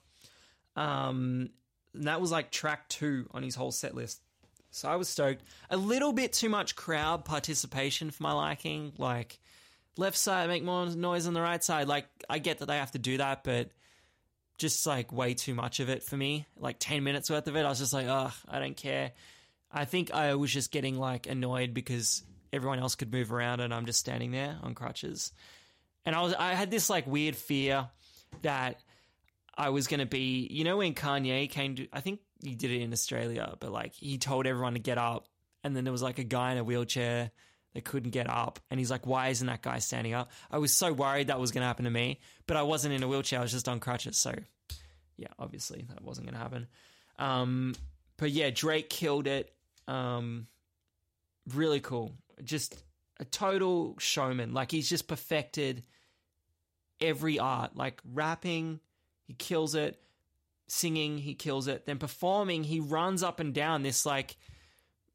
Um, 0.75 1.49
and 1.93 2.07
that 2.07 2.21
was 2.21 2.31
like 2.31 2.51
track 2.51 2.87
two 2.89 3.27
on 3.31 3.43
his 3.43 3.55
whole 3.55 3.71
set 3.71 3.95
list. 3.95 4.21
So 4.71 4.87
I 4.87 4.95
was 4.95 5.09
stoked. 5.09 5.43
A 5.69 5.77
little 5.77 6.13
bit 6.13 6.33
too 6.33 6.49
much 6.49 6.75
crowd 6.75 7.25
participation 7.25 8.11
for 8.11 8.23
my 8.23 8.33
liking. 8.33 8.93
Like 8.97 9.39
left 9.97 10.17
side 10.17 10.47
make 10.47 10.63
more 10.63 10.85
noise 10.87 11.25
than 11.25 11.33
the 11.33 11.41
right 11.41 11.63
side. 11.63 11.87
Like 11.87 12.05
I 12.29 12.39
get 12.39 12.59
that 12.59 12.67
they 12.67 12.77
have 12.77 12.91
to 12.91 12.99
do 12.99 13.17
that, 13.17 13.43
but 13.43 13.69
just 14.57 14.85
like 14.85 15.11
way 15.11 15.33
too 15.33 15.55
much 15.55 15.79
of 15.79 15.89
it 15.89 16.03
for 16.03 16.17
me. 16.17 16.45
Like 16.57 16.77
10 16.79 17.03
minutes 17.03 17.29
worth 17.29 17.47
of 17.47 17.55
it. 17.55 17.65
I 17.65 17.69
was 17.69 17.79
just 17.79 17.93
like, 17.93 18.07
ugh, 18.07 18.33
I 18.47 18.59
don't 18.59 18.77
care. 18.77 19.11
I 19.71 19.85
think 19.85 20.11
I 20.11 20.35
was 20.35 20.51
just 20.51 20.71
getting 20.71 20.97
like 20.97 21.27
annoyed 21.27 21.73
because 21.73 22.23
everyone 22.51 22.79
else 22.79 22.95
could 22.95 23.11
move 23.11 23.31
around 23.31 23.59
and 23.59 23.73
I'm 23.73 23.85
just 23.85 23.99
standing 23.99 24.31
there 24.31 24.57
on 24.61 24.75
crutches. 24.75 25.31
And 26.05 26.15
I 26.15 26.21
was 26.21 26.33
I 26.33 26.53
had 26.53 26.71
this 26.71 26.89
like 26.89 27.05
weird 27.07 27.35
fear 27.35 27.89
that 28.41 28.79
I 29.57 29.69
was 29.69 29.87
going 29.87 29.99
to 29.99 30.05
be, 30.05 30.47
you 30.49 30.63
know, 30.63 30.77
when 30.77 30.93
Kanye 30.93 31.49
came 31.49 31.75
to, 31.75 31.87
I 31.91 31.99
think 31.99 32.21
he 32.41 32.55
did 32.55 32.71
it 32.71 32.81
in 32.81 32.93
Australia, 32.93 33.55
but 33.59 33.71
like 33.71 33.93
he 33.93 34.17
told 34.17 34.47
everyone 34.47 34.73
to 34.73 34.79
get 34.79 34.97
up, 34.97 35.27
and 35.63 35.75
then 35.75 35.83
there 35.83 35.91
was 35.91 36.01
like 36.01 36.19
a 36.19 36.23
guy 36.23 36.53
in 36.53 36.57
a 36.57 36.63
wheelchair 36.63 37.31
that 37.73 37.83
couldn't 37.83 38.11
get 38.11 38.29
up, 38.29 38.59
and 38.71 38.79
he's 38.79 38.89
like, 38.89 39.05
"Why 39.05 39.27
isn't 39.27 39.45
that 39.47 39.61
guy 39.61 39.79
standing 39.79 40.13
up?" 40.13 40.31
I 40.49 40.57
was 40.57 40.73
so 40.73 40.93
worried 40.93 41.27
that 41.27 41.39
was 41.39 41.51
going 41.51 41.61
to 41.61 41.67
happen 41.67 41.85
to 41.85 41.91
me, 41.91 42.19
but 42.47 42.57
I 42.57 42.63
wasn't 42.63 42.93
in 42.93 43.03
a 43.03 43.07
wheelchair; 43.07 43.39
I 43.39 43.41
was 43.41 43.51
just 43.51 43.67
on 43.67 43.79
crutches, 43.79 44.17
so 44.17 44.33
yeah, 45.17 45.27
obviously 45.37 45.85
that 45.89 46.01
wasn't 46.01 46.27
going 46.27 46.35
to 46.35 46.39
happen. 46.39 46.67
Um, 47.17 47.75
but 48.17 48.31
yeah, 48.31 48.49
Drake 48.49 48.89
killed 48.89 49.27
it. 49.27 49.53
Um, 49.87 50.47
really 51.53 51.81
cool, 51.81 52.13
just 52.43 52.83
a 53.19 53.25
total 53.25 53.95
showman. 53.99 54.53
Like 54.53 54.71
he's 54.71 54.89
just 54.89 55.07
perfected 55.07 55.83
every 57.01 57.39
art, 57.39 57.75
like 57.75 58.01
rapping 58.13 58.79
he 59.29 59.35
kills 59.35 59.75
it. 59.75 60.01
Singing, 60.67 61.19
he 61.19 61.35
kills 61.35 61.67
it. 61.67 61.85
Then 61.85 61.99
performing, 61.99 62.63
he 62.63 62.79
runs 62.79 63.21
up 63.21 63.39
and 63.39 63.53
down 63.53 63.83
this 63.83 64.05
like 64.05 64.35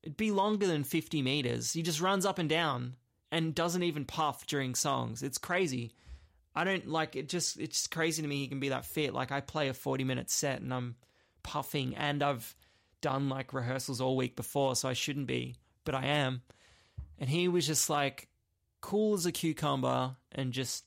it'd 0.04 0.16
be 0.16 0.30
longer 0.30 0.68
than 0.68 0.84
50 0.84 1.20
meters. 1.20 1.72
He 1.72 1.82
just 1.82 2.00
runs 2.00 2.24
up 2.24 2.38
and 2.38 2.48
down 2.48 2.94
and 3.32 3.54
doesn't 3.54 3.82
even 3.82 4.04
puff 4.04 4.46
during 4.46 4.76
songs. 4.76 5.24
It's 5.24 5.36
crazy. 5.36 5.94
I 6.54 6.62
don't 6.62 6.86
like 6.86 7.16
it 7.16 7.28
just 7.28 7.58
it's 7.58 7.78
just 7.78 7.90
crazy 7.90 8.22
to 8.22 8.28
me 8.28 8.36
he 8.36 8.46
can 8.46 8.60
be 8.60 8.68
that 8.68 8.86
fit. 8.86 9.12
Like 9.12 9.32
I 9.32 9.40
play 9.40 9.68
a 9.68 9.74
40 9.74 10.04
minute 10.04 10.30
set 10.30 10.60
and 10.60 10.72
I'm 10.72 10.94
puffing 11.42 11.96
and 11.96 12.22
I've 12.22 12.54
done 13.00 13.28
like 13.28 13.52
rehearsals 13.52 14.00
all 14.00 14.16
week 14.16 14.36
before, 14.36 14.76
so 14.76 14.88
I 14.88 14.92
shouldn't 14.92 15.26
be, 15.26 15.56
but 15.84 15.96
I 15.96 16.06
am. 16.06 16.42
And 17.18 17.28
he 17.28 17.48
was 17.48 17.66
just 17.66 17.88
like 17.88 18.28
cool 18.80 19.14
as 19.14 19.26
a 19.26 19.32
cucumber 19.32 20.16
and 20.32 20.52
just 20.52 20.84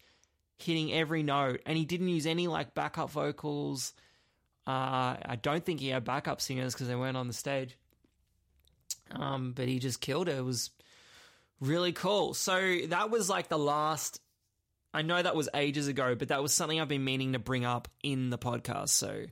hitting 0.57 0.91
every 0.91 1.23
note, 1.23 1.61
and 1.65 1.77
he 1.77 1.85
didn't 1.85 2.09
use 2.09 2.25
any 2.25 2.47
like 2.47 2.73
backup 2.73 3.11
vocals. 3.11 3.93
Uh, 4.65 5.15
I 5.23 5.37
don't 5.41 5.63
think 5.63 5.79
he 5.79 5.89
had 5.89 6.03
backup 6.03 6.41
singers 6.41 6.73
because 6.73 6.87
they 6.87 6.95
weren't 6.95 7.17
on 7.17 7.27
the 7.27 7.33
stage. 7.33 7.77
Um, 9.11 9.53
but 9.53 9.67
he 9.67 9.79
just 9.79 10.01
killed 10.01 10.27
it. 10.27 10.37
It 10.37 10.43
was 10.43 10.71
really 11.61 11.93
cool. 11.93 12.33
So 12.33 12.79
that 12.87 13.09
was 13.09 13.29
like 13.29 13.47
the 13.47 13.57
last. 13.57 14.19
I 14.93 15.03
know 15.03 15.21
that 15.21 15.35
was 15.35 15.47
ages 15.53 15.87
ago, 15.87 16.15
but 16.15 16.29
that 16.29 16.41
was 16.41 16.53
something 16.53 16.79
I've 16.81 16.87
been 16.87 17.03
meaning 17.03 17.33
to 17.33 17.39
bring 17.39 17.65
up 17.65 17.87
in 18.03 18.29
the 18.29 18.37
podcast. 18.37 18.89
So 18.89 19.25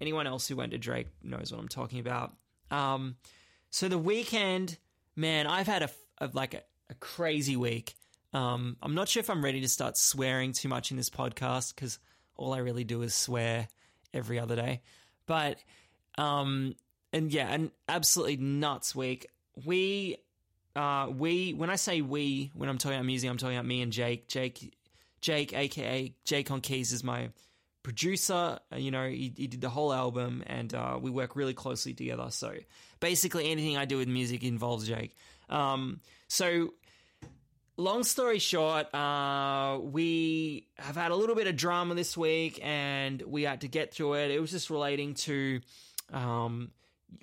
anyone 0.00 0.26
else 0.26 0.48
who 0.48 0.56
went 0.56 0.72
to 0.72 0.78
Drake 0.78 1.08
knows 1.22 1.52
what 1.52 1.60
I'm 1.60 1.68
talking 1.68 2.00
about. 2.00 2.34
Um, 2.70 3.16
so 3.70 3.88
the 3.88 3.98
weekend, 3.98 4.78
man, 5.14 5.46
I've 5.46 5.66
had 5.66 5.82
a, 5.82 5.90
a 6.18 6.30
like 6.32 6.54
a, 6.54 6.62
a 6.90 6.94
crazy 6.94 7.56
week. 7.56 7.94
Um, 8.32 8.76
I'm 8.82 8.94
not 8.94 9.08
sure 9.08 9.20
if 9.20 9.30
I'm 9.30 9.44
ready 9.44 9.60
to 9.62 9.68
start 9.68 9.96
swearing 9.96 10.52
too 10.52 10.68
much 10.68 10.90
in 10.90 10.96
this 10.96 11.10
podcast 11.10 11.74
because 11.74 11.98
all 12.36 12.52
I 12.52 12.58
really 12.58 12.84
do 12.84 13.02
is 13.02 13.14
swear 13.14 13.68
every 14.12 14.38
other 14.38 14.56
day. 14.56 14.82
But, 15.26 15.58
um, 16.18 16.74
and 17.12 17.32
yeah, 17.32 17.52
an 17.52 17.70
absolutely 17.88 18.36
nuts 18.36 18.94
week. 18.94 19.26
We, 19.64 20.18
uh, 20.74 21.08
we, 21.16 21.54
when 21.54 21.70
I 21.70 21.76
say 21.76 22.02
we, 22.02 22.50
when 22.54 22.68
I'm 22.68 22.78
talking 22.78 22.96
about 22.96 23.06
music, 23.06 23.30
I'm 23.30 23.38
talking 23.38 23.56
about 23.56 23.66
me 23.66 23.80
and 23.80 23.92
Jake. 23.92 24.28
Jake, 24.28 24.74
Jake, 25.20 25.54
aka 25.54 26.14
Jake 26.24 26.50
on 26.50 26.60
Keys, 26.60 26.92
is 26.92 27.02
my 27.02 27.30
producer. 27.86 28.58
Uh, 28.72 28.76
you 28.76 28.90
know, 28.90 29.08
he, 29.08 29.32
he 29.36 29.46
did 29.46 29.60
the 29.60 29.68
whole 29.68 29.92
album, 29.92 30.42
and 30.48 30.74
uh, 30.74 30.98
we 31.00 31.08
work 31.08 31.36
really 31.36 31.54
closely 31.54 31.94
together. 31.94 32.26
So 32.30 32.52
basically, 32.98 33.48
anything 33.48 33.76
I 33.76 33.84
do 33.84 33.98
with 33.98 34.08
music 34.08 34.42
involves 34.42 34.88
Jake. 34.88 35.14
Um, 35.48 36.00
so 36.26 36.74
long 37.76 38.02
story 38.02 38.40
short, 38.40 38.92
uh, 38.92 39.78
we 39.80 40.66
have 40.78 40.96
had 40.96 41.12
a 41.12 41.14
little 41.14 41.36
bit 41.36 41.46
of 41.46 41.54
drama 41.54 41.94
this 41.94 42.16
week 42.16 42.58
and 42.60 43.22
we 43.22 43.44
had 43.44 43.60
to 43.60 43.68
get 43.68 43.94
through 43.94 44.14
it. 44.14 44.32
It 44.32 44.40
was 44.40 44.50
just 44.50 44.68
relating 44.68 45.14
to 45.14 45.60
um, 46.12 46.72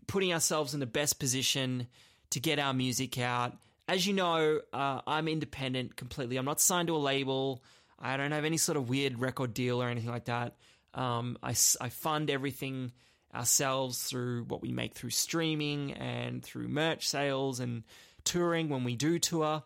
putting 0.08 0.32
ourselves 0.32 0.74
in 0.74 0.80
the 0.80 0.86
best 0.86 1.20
position 1.20 1.88
to 2.30 2.40
get 2.40 2.58
our 2.58 2.74
music 2.74 3.20
out. 3.20 3.58
As 3.90 4.08
you 4.08 4.14
know, 4.14 4.62
uh, 4.72 5.02
I'm 5.06 5.28
independent 5.28 5.98
completely. 5.98 6.38
I'm 6.38 6.46
not 6.46 6.62
signed 6.62 6.88
to 6.88 6.96
a 6.96 7.04
label. 7.04 7.62
I 8.04 8.18
don't 8.18 8.32
have 8.32 8.44
any 8.44 8.58
sort 8.58 8.78
of 8.78 8.90
weird 8.90 9.20
record 9.20 9.54
deal 9.54 9.82
or 9.82 9.88
anything 9.88 10.12
like 10.12 10.26
that. 10.26 10.58
Um, 10.94 11.38
I, 11.42 11.56
I 11.82 11.90
fund 11.90 12.30
everything 12.30 12.92
ourselves 13.34 14.04
through 14.04 14.44
what 14.44 14.62
we 14.62 14.72
make 14.72 14.94
through 14.94 15.10
streaming 15.10 15.94
and 15.94 16.44
through 16.44 16.68
merch 16.68 17.08
sales 17.08 17.60
and 17.60 17.84
touring 18.26 18.70
when 18.70 18.84
we 18.84 18.96
do 18.96 19.18
tour. 19.20 19.64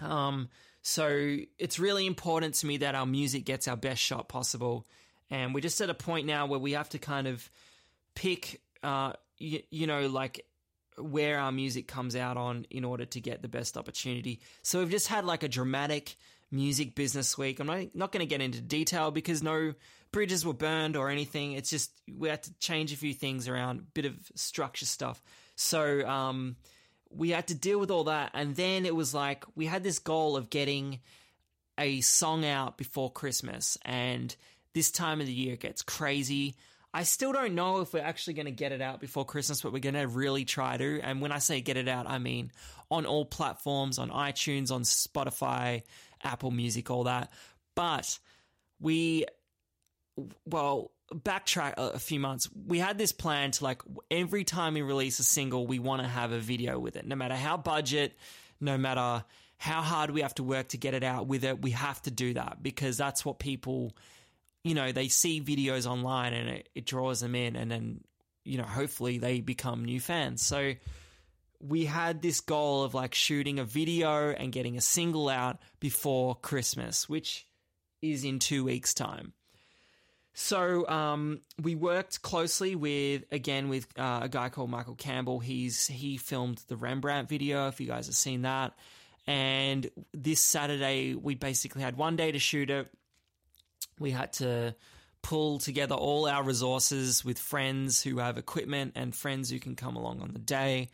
Um, 0.00 0.48
so 0.82 1.36
it's 1.58 1.78
really 1.78 2.06
important 2.06 2.54
to 2.56 2.66
me 2.66 2.78
that 2.78 2.94
our 2.94 3.06
music 3.06 3.44
gets 3.44 3.68
our 3.68 3.76
best 3.76 4.02
shot 4.02 4.28
possible. 4.28 4.86
And 5.30 5.54
we're 5.54 5.60
just 5.60 5.80
at 5.80 5.90
a 5.90 5.94
point 5.94 6.26
now 6.26 6.46
where 6.46 6.58
we 6.58 6.72
have 6.72 6.88
to 6.90 6.98
kind 6.98 7.26
of 7.26 7.48
pick, 8.14 8.60
uh, 8.82 9.12
you, 9.38 9.62
you 9.70 9.86
know, 9.86 10.08
like 10.08 10.46
where 10.98 11.38
our 11.38 11.52
music 11.52 11.88
comes 11.88 12.16
out 12.16 12.36
on 12.36 12.66
in 12.70 12.84
order 12.84 13.04
to 13.04 13.20
get 13.20 13.42
the 13.42 13.48
best 13.48 13.76
opportunity. 13.76 14.40
So 14.62 14.78
we've 14.78 14.90
just 14.90 15.08
had 15.08 15.24
like 15.24 15.42
a 15.42 15.48
dramatic 15.48 16.16
music 16.50 16.94
business 16.94 17.36
week. 17.36 17.60
I'm 17.60 17.66
not, 17.66 17.94
not 17.94 18.12
going 18.12 18.20
to 18.20 18.26
get 18.26 18.40
into 18.40 18.60
detail 18.60 19.10
because 19.10 19.42
no 19.42 19.74
bridges 20.12 20.46
were 20.46 20.54
burned 20.54 20.96
or 20.96 21.10
anything. 21.10 21.52
It's 21.52 21.70
just 21.70 21.90
we 22.12 22.28
had 22.28 22.42
to 22.44 22.54
change 22.58 22.92
a 22.92 22.96
few 22.96 23.14
things 23.14 23.48
around, 23.48 23.80
a 23.80 23.82
bit 23.82 24.04
of 24.04 24.14
structure 24.34 24.86
stuff. 24.86 25.22
So, 25.56 26.06
um, 26.06 26.56
we 27.16 27.30
had 27.30 27.48
to 27.48 27.54
deal 27.54 27.78
with 27.78 27.90
all 27.90 28.04
that. 28.04 28.30
And 28.34 28.56
then 28.56 28.86
it 28.86 28.94
was 28.94 29.14
like 29.14 29.44
we 29.54 29.66
had 29.66 29.82
this 29.82 29.98
goal 29.98 30.36
of 30.36 30.50
getting 30.50 31.00
a 31.78 32.00
song 32.00 32.44
out 32.44 32.76
before 32.76 33.10
Christmas. 33.10 33.78
And 33.84 34.34
this 34.74 34.90
time 34.90 35.20
of 35.20 35.26
the 35.26 35.32
year 35.32 35.56
gets 35.56 35.82
crazy. 35.82 36.56
I 36.92 37.02
still 37.02 37.32
don't 37.32 37.54
know 37.54 37.80
if 37.80 37.92
we're 37.92 38.00
actually 38.00 38.34
going 38.34 38.46
to 38.46 38.52
get 38.52 38.72
it 38.72 38.80
out 38.80 39.00
before 39.00 39.24
Christmas, 39.24 39.60
but 39.62 39.72
we're 39.72 39.80
going 39.80 39.94
to 39.94 40.06
really 40.06 40.44
try 40.44 40.76
to. 40.76 41.00
And 41.00 41.20
when 41.20 41.32
I 41.32 41.38
say 41.38 41.60
get 41.60 41.76
it 41.76 41.88
out, 41.88 42.08
I 42.08 42.18
mean 42.18 42.52
on 42.90 43.06
all 43.06 43.24
platforms, 43.24 43.98
on 43.98 44.10
iTunes, 44.10 44.70
on 44.70 44.82
Spotify, 44.82 45.82
Apple 46.24 46.50
Music, 46.50 46.90
all 46.90 47.04
that. 47.04 47.32
But 47.74 48.18
we, 48.80 49.26
well, 50.44 50.90
backtrack 51.12 51.74
a, 51.76 51.98
few 51.98 52.20
months. 52.20 52.48
We 52.66 52.78
had 52.78 52.98
this 52.98 53.12
plan 53.12 53.50
to 53.52 53.64
like 53.64 53.82
every 54.10 54.44
time 54.44 54.74
we 54.74 54.82
release 54.82 55.18
a 55.18 55.24
single, 55.24 55.66
we 55.66 55.78
want 55.78 56.02
to 56.02 56.08
have 56.08 56.32
a 56.32 56.38
video 56.38 56.78
with 56.78 56.96
it, 56.96 57.06
no 57.06 57.16
matter 57.16 57.34
how 57.34 57.56
budget, 57.56 58.16
no 58.60 58.78
matter 58.78 59.24
how 59.56 59.82
hard 59.82 60.10
we 60.10 60.22
have 60.22 60.34
to 60.34 60.42
work 60.42 60.68
to 60.68 60.76
get 60.76 60.94
it 60.94 61.04
out 61.04 61.26
with 61.26 61.44
it. 61.44 61.62
We 61.62 61.70
have 61.72 62.00
to 62.02 62.10
do 62.10 62.34
that 62.34 62.62
because 62.62 62.96
that's 62.96 63.24
what 63.24 63.38
people, 63.38 63.96
you 64.62 64.74
know, 64.74 64.92
they 64.92 65.08
see 65.08 65.40
videos 65.40 65.86
online 65.86 66.32
and 66.32 66.48
it, 66.48 66.68
it 66.74 66.86
draws 66.86 67.20
them 67.20 67.34
in, 67.34 67.56
and 67.56 67.70
then 67.70 68.00
you 68.44 68.58
know, 68.58 68.64
hopefully 68.64 69.18
they 69.18 69.40
become 69.40 69.84
new 69.84 70.00
fans. 70.00 70.42
So 70.42 70.74
we 71.60 71.84
had 71.84 72.20
this 72.22 72.40
goal 72.40 72.84
of 72.84 72.94
like 72.94 73.14
shooting 73.14 73.58
a 73.58 73.64
video 73.64 74.30
and 74.30 74.52
getting 74.52 74.76
a 74.76 74.80
single 74.80 75.28
out 75.28 75.58
before 75.80 76.34
Christmas, 76.36 77.08
which 77.08 77.46
is 78.02 78.24
in 78.24 78.38
two 78.38 78.64
weeks' 78.64 78.94
time. 78.94 79.32
So 80.34 80.86
um, 80.88 81.40
we 81.62 81.76
worked 81.76 82.20
closely 82.22 82.74
with 82.74 83.24
again 83.30 83.68
with 83.68 83.86
uh, 83.96 84.20
a 84.22 84.28
guy 84.28 84.48
called 84.48 84.68
Michael 84.68 84.96
Campbell. 84.96 85.38
He's 85.38 85.86
he 85.86 86.16
filmed 86.16 86.60
the 86.66 86.76
Rembrandt 86.76 87.28
video. 87.28 87.68
If 87.68 87.80
you 87.80 87.86
guys 87.86 88.06
have 88.06 88.16
seen 88.16 88.42
that, 88.42 88.72
and 89.28 89.88
this 90.12 90.40
Saturday 90.40 91.14
we 91.14 91.36
basically 91.36 91.82
had 91.82 91.96
one 91.96 92.16
day 92.16 92.32
to 92.32 92.38
shoot 92.40 92.68
it. 92.68 92.88
We 94.00 94.10
had 94.10 94.32
to 94.34 94.74
pull 95.22 95.58
together 95.58 95.94
all 95.94 96.26
our 96.26 96.42
resources 96.42 97.24
with 97.24 97.38
friends 97.38 98.02
who 98.02 98.18
have 98.18 98.36
equipment 98.36 98.92
and 98.96 99.14
friends 99.14 99.50
who 99.50 99.60
can 99.60 99.76
come 99.76 99.96
along 99.96 100.20
on 100.20 100.32
the 100.32 100.38
day. 100.38 100.90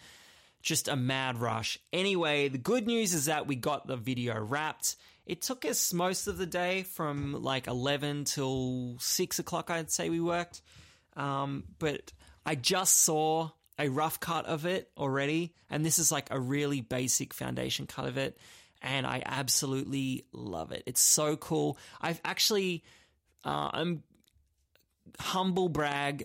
Just 0.63 0.89
a 0.89 0.97
mad 0.97 1.39
rush. 1.39 1.79
Anyway, 1.93 2.49
the 2.49 2.59
good 2.59 2.87
news 2.87 3.15
is 3.15 3.27
that 3.27 3.47
we 3.47 3.57
got 3.57 3.87
the 3.87 3.97
video 3.97 4.39
wrapped. 4.39 4.97
It 5.27 5.43
took 5.43 5.65
us 5.65 5.93
most 5.93 6.27
of 6.27 6.39
the 6.39 6.47
day 6.47 6.83
from 6.83 7.43
like 7.43 7.67
11 7.67 8.25
till 8.25 8.97
6 8.99 9.39
o'clock, 9.39 9.71
I'd 9.71 9.91
say 9.91 10.11
we 10.11 10.21
worked. 10.21 10.61
Um, 11.17 11.65
but 11.79 12.13
I 12.45 12.55
just 12.55 13.01
saw 13.01 13.51
a 13.79 13.89
rough 13.89 14.21
cut 14.21 14.47
of 14.47 14.67
it 14.67 14.91
already, 14.97 15.55
and 15.71 15.85
this 15.85 15.99
is 15.99 16.13
like 16.13 16.29
a 16.31 16.39
really 16.39 16.81
basic 16.81 17.33
foundation 17.33 17.87
cut 17.87 18.07
of 18.07 18.19
it. 18.19 18.37
And 18.83 19.07
I 19.07 19.23
absolutely 19.25 20.25
love 20.33 20.73
it. 20.73 20.83
It's 20.87 21.01
so 21.01 21.37
cool. 21.37 21.79
I've 22.01 22.21
actually, 22.25 22.83
uh, 23.45 23.71
I'm 23.73 24.03
humble 25.19 25.69
brag 25.69 26.25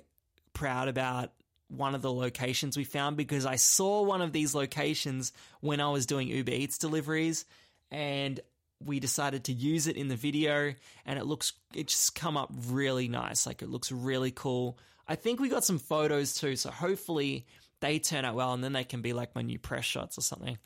proud 0.53 0.87
about 0.87 1.31
one 1.67 1.95
of 1.95 2.01
the 2.01 2.11
locations 2.11 2.77
we 2.77 2.83
found 2.83 3.17
because 3.17 3.45
I 3.45 3.55
saw 3.55 4.03
one 4.03 4.21
of 4.21 4.31
these 4.31 4.53
locations 4.53 5.31
when 5.61 5.79
I 5.79 5.89
was 5.89 6.05
doing 6.05 6.27
Uber 6.27 6.51
Eats 6.51 6.77
deliveries 6.77 7.45
and 7.91 8.39
we 8.83 8.99
decided 8.99 9.45
to 9.45 9.53
use 9.53 9.87
it 9.87 9.95
in 9.95 10.07
the 10.07 10.15
video 10.15 10.73
and 11.05 11.17
it 11.19 11.25
looks 11.25 11.53
it 11.73 11.87
just 11.87 12.13
come 12.13 12.37
up 12.37 12.51
really 12.67 13.07
nice. 13.07 13.45
Like 13.45 13.61
it 13.61 13.69
looks 13.69 13.91
really 13.91 14.31
cool. 14.31 14.77
I 15.07 15.15
think 15.15 15.39
we 15.39 15.49
got 15.49 15.63
some 15.63 15.79
photos 15.79 16.35
too 16.35 16.55
so 16.55 16.69
hopefully 16.69 17.45
they 17.79 17.99
turn 17.99 18.25
out 18.25 18.35
well 18.35 18.53
and 18.53 18.63
then 18.63 18.73
they 18.73 18.83
can 18.83 19.01
be 19.01 19.13
like 19.13 19.35
my 19.35 19.41
new 19.41 19.59
press 19.59 19.85
shots 19.85 20.17
or 20.17 20.21
something. 20.21 20.57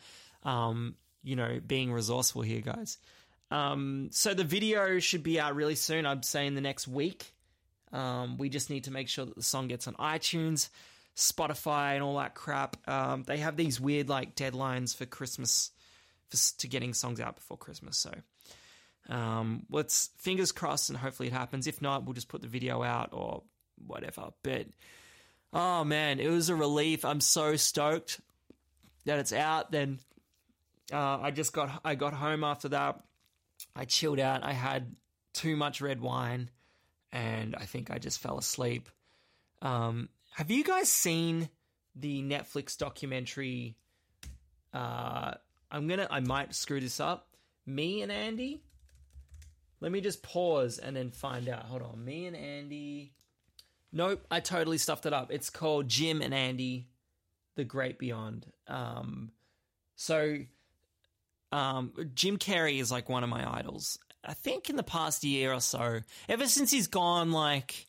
Um, 0.44 0.96
you 1.24 1.36
know 1.36 1.60
being 1.66 1.92
resourceful 1.92 2.42
here 2.42 2.62
guys. 2.62 2.98
Um, 3.52 4.10
so 4.12 4.34
the 4.34 4.44
video 4.44 5.00
should 5.00 5.24
be 5.24 5.40
out 5.40 5.56
really 5.56 5.76
soon. 5.76 6.06
I'd 6.06 6.26
say 6.26 6.46
in 6.46 6.56
the 6.56 6.62
next 6.62 6.88
week 6.88 7.34
um, 7.92 8.38
we 8.38 8.50
just 8.50 8.70
need 8.70 8.84
to 8.84 8.92
make 8.92 9.08
sure 9.08 9.26
that 9.26 9.36
the 9.36 9.44
song 9.44 9.68
gets 9.68 9.88
on 9.88 9.94
itunes 9.96 10.70
spotify 11.16 11.94
and 11.94 12.04
all 12.04 12.18
that 12.18 12.36
crap 12.36 12.78
um, 12.88 13.24
they 13.24 13.38
have 13.38 13.58
these 13.58 13.80
weird 13.80 14.10
like 14.10 14.36
deadlines 14.36 14.96
for 14.96 15.06
christmas 15.06 15.72
for, 16.30 16.38
to 16.60 16.68
getting 16.68 16.94
songs 16.94 17.20
out 17.20 17.36
before 17.36 17.58
Christmas. 17.58 17.98
So 17.98 18.14
um, 19.10 19.66
let's 19.70 20.10
fingers 20.18 20.52
crossed 20.52 20.90
and 20.90 20.98
hopefully 20.98 21.28
it 21.28 21.34
happens. 21.34 21.68
If 21.68 21.82
not, 21.82 22.06
we'll 22.06 22.14
just 22.14 22.30
put 22.30 22.42
the 22.42 22.48
video 22.48 22.84
out 22.84 23.10
or 23.12 23.44
whatever. 23.86 24.30
But 24.44 24.68
oh 25.54 25.84
man, 25.84 26.20
it 26.20 26.30
was 26.30 26.50
a 26.50 26.56
relief. 26.56 27.04
I'm 27.04 27.22
so 27.22 27.56
stoked 27.56 28.22
that 29.06 29.20
it's 29.20 29.34
out. 29.34 29.72
Then 29.72 30.00
uh, 30.94 31.20
I 31.20 31.32
just 31.32 31.54
got 31.54 31.82
I 31.84 31.96
got 31.96 32.14
home 32.14 32.44
after 32.44 32.70
that. 32.70 33.02
I 33.76 33.86
chilled 33.86 34.20
out. 34.20 34.44
I 34.44 34.54
had 34.54 34.96
too 35.34 35.56
much 35.56 35.82
red 35.82 36.02
wine, 36.02 36.50
and 37.12 37.56
I 37.56 37.66
think 37.66 37.92
I 37.92 37.98
just 37.98 38.20
fell 38.20 38.38
asleep. 38.38 38.90
Um, 39.62 40.10
have 40.36 40.52
you 40.52 40.64
guys 40.64 40.90
seen 40.90 41.50
the 41.96 42.22
Netflix 42.22 42.78
documentary? 42.78 43.78
Uh, 44.74 45.34
I'm 45.72 45.88
gonna 45.88 46.08
I 46.10 46.20
might 46.20 46.54
screw 46.56 46.80
this 46.80 47.00
up. 47.00 47.28
Me 47.66 48.02
and 48.02 48.12
Andy. 48.12 48.64
Let 49.82 49.92
me 49.92 50.02
just 50.02 50.24
pause 50.24 50.78
and 50.78 50.96
then 50.96 51.12
find 51.12 51.48
out. 51.48 51.64
Hold 51.64 51.84
on. 51.84 52.04
Me 52.04 52.26
and 52.26 52.36
Andy. 52.36 53.14
Nope, 53.92 54.26
I 54.30 54.40
totally 54.40 54.78
stuffed 54.78 55.06
it 55.06 55.14
up. 55.14 55.32
It's 55.32 55.50
called 55.50 55.88
Jim 55.88 56.22
and 56.22 56.34
Andy, 56.34 56.90
The 57.56 57.64
Great 57.64 57.98
Beyond. 57.98 58.46
Um, 58.68 59.32
so 59.96 60.38
um, 61.52 61.94
Jim 62.14 62.38
Carrey 62.38 62.80
is 62.80 62.92
like 62.92 63.10
one 63.10 63.24
of 63.24 63.30
my 63.30 63.52
idols. 63.60 63.98
I 64.24 64.34
think 64.34 64.70
in 64.70 64.76
the 64.76 64.84
past 64.84 65.24
year 65.24 65.54
or 65.54 65.62
so, 65.62 66.02
ever 66.28 66.48
since 66.48 66.72
he's 66.72 66.88
gone, 66.88 67.32
like 67.32 67.88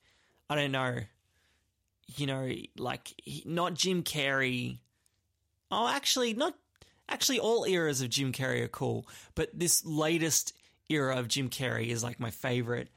I 0.48 0.54
don't 0.54 0.72
know, 0.72 0.98
you 2.16 2.26
know, 2.26 2.50
like 2.76 3.14
not 3.44 3.74
Jim 3.74 4.02
Carrey. 4.02 4.78
Oh, 5.70 5.88
actually, 5.88 6.34
not 6.34 6.54
actually 7.08 7.38
all 7.38 7.64
eras 7.64 8.00
of 8.00 8.10
Jim 8.10 8.32
Carrey 8.32 8.62
are 8.62 8.68
cool, 8.68 9.06
but 9.34 9.50
this 9.52 9.84
latest 9.84 10.52
era 10.88 11.16
of 11.16 11.28
Jim 11.28 11.48
Carrey 11.48 11.88
is 11.88 12.02
like 12.02 12.20
my 12.20 12.30
favorite. 12.30 12.88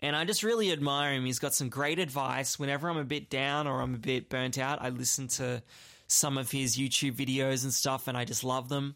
And 0.00 0.14
I 0.14 0.24
just 0.24 0.42
really 0.42 0.72
admire 0.72 1.14
him. 1.14 1.24
He's 1.24 1.38
got 1.38 1.54
some 1.54 1.70
great 1.70 1.98
advice. 1.98 2.58
Whenever 2.58 2.90
I'm 2.90 2.98
a 2.98 3.04
bit 3.04 3.30
down 3.30 3.66
or 3.66 3.80
I'm 3.80 3.94
a 3.94 3.98
bit 3.98 4.28
burnt 4.28 4.58
out, 4.58 4.82
I 4.82 4.90
listen 4.90 5.28
to 5.28 5.62
some 6.06 6.36
of 6.38 6.50
his 6.50 6.76
YouTube 6.76 7.14
videos 7.14 7.64
and 7.64 7.72
stuff, 7.72 8.06
and 8.06 8.16
I 8.16 8.24
just 8.24 8.44
love 8.44 8.68
them. 8.68 8.94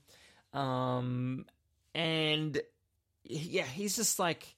Um, 0.53 1.47
and 1.95 2.61
yeah, 3.25 3.65
he's 3.65 3.97
just 3.97 4.19
like 4.19 4.57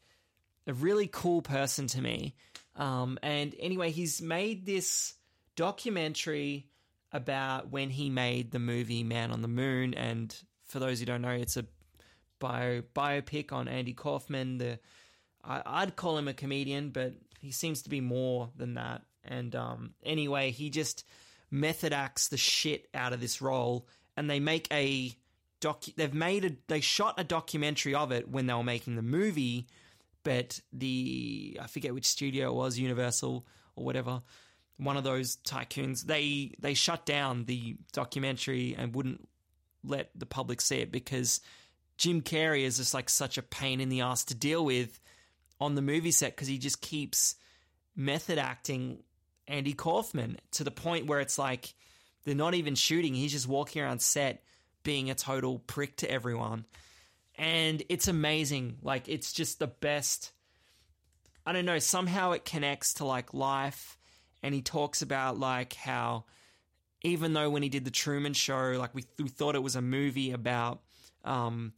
a 0.67 0.73
really 0.73 1.09
cool 1.11 1.43
person 1.43 1.87
to 1.89 2.01
me. 2.01 2.35
Um, 2.77 3.19
and 3.23 3.55
anyway, 3.59 3.91
he's 3.91 4.23
made 4.23 4.65
this 4.65 5.15
documentary 5.57 6.69
about 7.13 7.71
when 7.71 7.91
he 7.91 8.09
made 8.09 8.51
the 8.51 8.59
movie 8.59 9.05
Man 9.05 9.31
on 9.31 9.43
the 9.43 9.49
Moon. 9.49 9.95
And 9.95 10.35
for 10.67 10.79
those 10.79 11.01
who 11.01 11.07
don't 11.07 11.23
know, 11.23 11.31
it's 11.31 11.57
a 11.57 11.67
bio 12.39 12.83
biopic 12.95 13.53
on 13.53 13.69
Andy 13.69 13.93
Kaufman. 13.93 14.59
The 14.59 14.79
I, 15.45 15.85
would 15.85 15.97
call 15.97 16.17
him 16.17 16.29
a 16.29 16.35
comedian, 16.35 16.91
but 16.91 17.15
he 17.41 17.53
seems 17.53 17.83
to 17.83 17.91
be 17.91 18.01
more 18.01 18.51
than 18.57 18.75
that. 18.75 19.03
And 19.25 19.55
um, 19.55 19.95
anyway, 20.05 20.51
he 20.51 20.71
just 20.71 21.05
method 21.51 21.93
acts 21.93 22.29
the 22.29 22.37
shit 22.37 22.89
out 22.95 23.13
of 23.13 23.21
this 23.21 23.43
role, 23.43 23.87
and 24.17 24.31
they 24.31 24.41
make 24.41 24.69
a 24.73 25.15
They've 25.97 26.15
made 26.15 26.45
a 26.45 26.51
they 26.69 26.81
shot 26.81 27.15
a 27.19 27.25
documentary 27.25 27.95
of 27.95 28.13
it 28.13 28.29
when 28.29 28.47
they 28.47 28.55
were 28.55 28.65
making 28.65 28.97
the 28.97 29.03
movie, 29.03 29.67
but 30.25 30.61
the 30.73 31.59
I 31.61 31.67
forget 31.67 31.95
which 31.95 32.07
studio 32.07 32.51
it 32.51 32.55
was, 32.55 32.79
Universal 32.79 33.47
or 33.77 33.85
whatever 33.85 34.23
one 34.85 34.97
of 34.97 35.05
those 35.05 35.37
tycoons, 35.37 36.03
they 36.03 36.53
they 36.59 36.75
shut 36.75 37.07
down 37.07 37.45
the 37.45 37.77
documentary 37.93 38.75
and 38.77 38.95
wouldn't 38.95 39.29
let 39.85 40.11
the 40.15 40.27
public 40.27 40.61
see 40.61 40.79
it 40.79 40.93
because 40.93 41.41
Jim 41.99 42.23
Carrey 42.23 42.63
is 42.63 42.79
just 42.79 42.95
like 42.95 43.09
such 43.09 43.39
a 43.39 43.43
pain 43.43 43.81
in 43.81 43.89
the 43.89 44.01
ass 44.01 44.25
to 44.25 44.35
deal 44.35 44.65
with 44.65 44.99
on 45.61 45.75
the 45.75 45.83
movie 45.83 46.11
set 46.11 46.35
because 46.35 46.49
he 46.49 46.59
just 46.59 46.81
keeps 46.81 47.37
method 47.95 48.39
acting 48.39 49.03
Andy 49.47 49.73
Kaufman 49.73 50.39
to 50.53 50.65
the 50.65 50.71
point 50.71 51.07
where 51.07 51.21
it's 51.21 51.39
like 51.39 51.75
they're 52.25 52.35
not 52.35 52.55
even 52.55 52.75
shooting. 52.75 53.15
He's 53.15 53.33
just 53.33 53.49
walking 53.49 53.83
around 53.83 54.01
set 54.01 54.43
being 54.83 55.11
a 55.11 55.15
total 55.15 55.59
prick 55.59 55.97
to 55.99 56.11
everyone. 56.11 56.67
And 57.37 57.83
it's 57.89 58.09
amazing. 58.09 58.79
Like, 58.83 59.09
it's 59.09 59.33
just 59.33 59.59
the 59.59 59.67
best. 59.67 60.33
I 61.47 61.53
don't 61.53 61.65
know. 61.65 61.79
Somehow 61.79 62.33
it 62.33 62.45
connects 62.45 62.95
to 62.95 63.05
like 63.05 63.35
life 63.35 63.97
and 64.43 64.55
he 64.55 64.63
talks 64.63 65.03
about 65.03 65.39
like 65.39 65.75
how 65.75 66.25
even 67.03 67.33
though 67.33 67.51
when 67.51 67.63
he 67.63 67.69
did 67.69 67.85
the 67.85 67.91
Truman 67.91 68.33
Show, 68.33 68.75
like 68.79 68.95
we, 68.95 69.03
th- 69.03 69.15
we 69.19 69.29
thought 69.29 69.55
it 69.55 69.63
was 69.63 69.77
a 69.77 69.83
movie 69.83 70.31
about 70.31 70.83
um, 71.25 71.73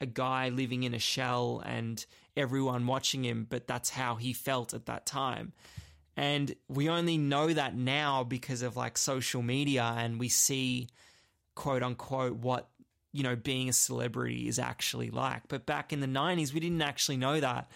a 0.00 0.06
guy 0.06 0.50
living 0.50 0.82
in 0.82 0.94
a 0.94 0.98
shell 0.98 1.62
and 1.64 2.04
everyone 2.36 2.86
watching 2.86 3.24
him, 3.24 3.46
but 3.48 3.66
that's 3.66 3.90
how 3.90 4.16
he 4.16 4.32
felt 4.32 4.74
at 4.74 4.86
that 4.86 5.06
time. 5.06 5.52
And 6.16 6.54
we 6.68 6.88
only 6.88 7.18
know 7.18 7.52
that 7.52 7.74
now 7.74 8.24
because 8.24 8.62
of 8.62 8.76
like 8.76 8.96
social 8.98 9.42
media 9.42 9.94
and 9.96 10.18
we 10.18 10.28
see 10.28 10.88
quote 11.56 11.82
unquote 11.82 12.36
what 12.36 12.68
you 13.12 13.24
know 13.24 13.34
being 13.34 13.68
a 13.68 13.72
celebrity 13.72 14.46
is 14.46 14.60
actually 14.60 15.10
like. 15.10 15.42
But 15.48 15.66
back 15.66 15.92
in 15.92 15.98
the 15.98 16.06
90s 16.06 16.52
we 16.54 16.60
didn't 16.60 16.82
actually 16.82 17.16
know 17.16 17.40
that. 17.40 17.72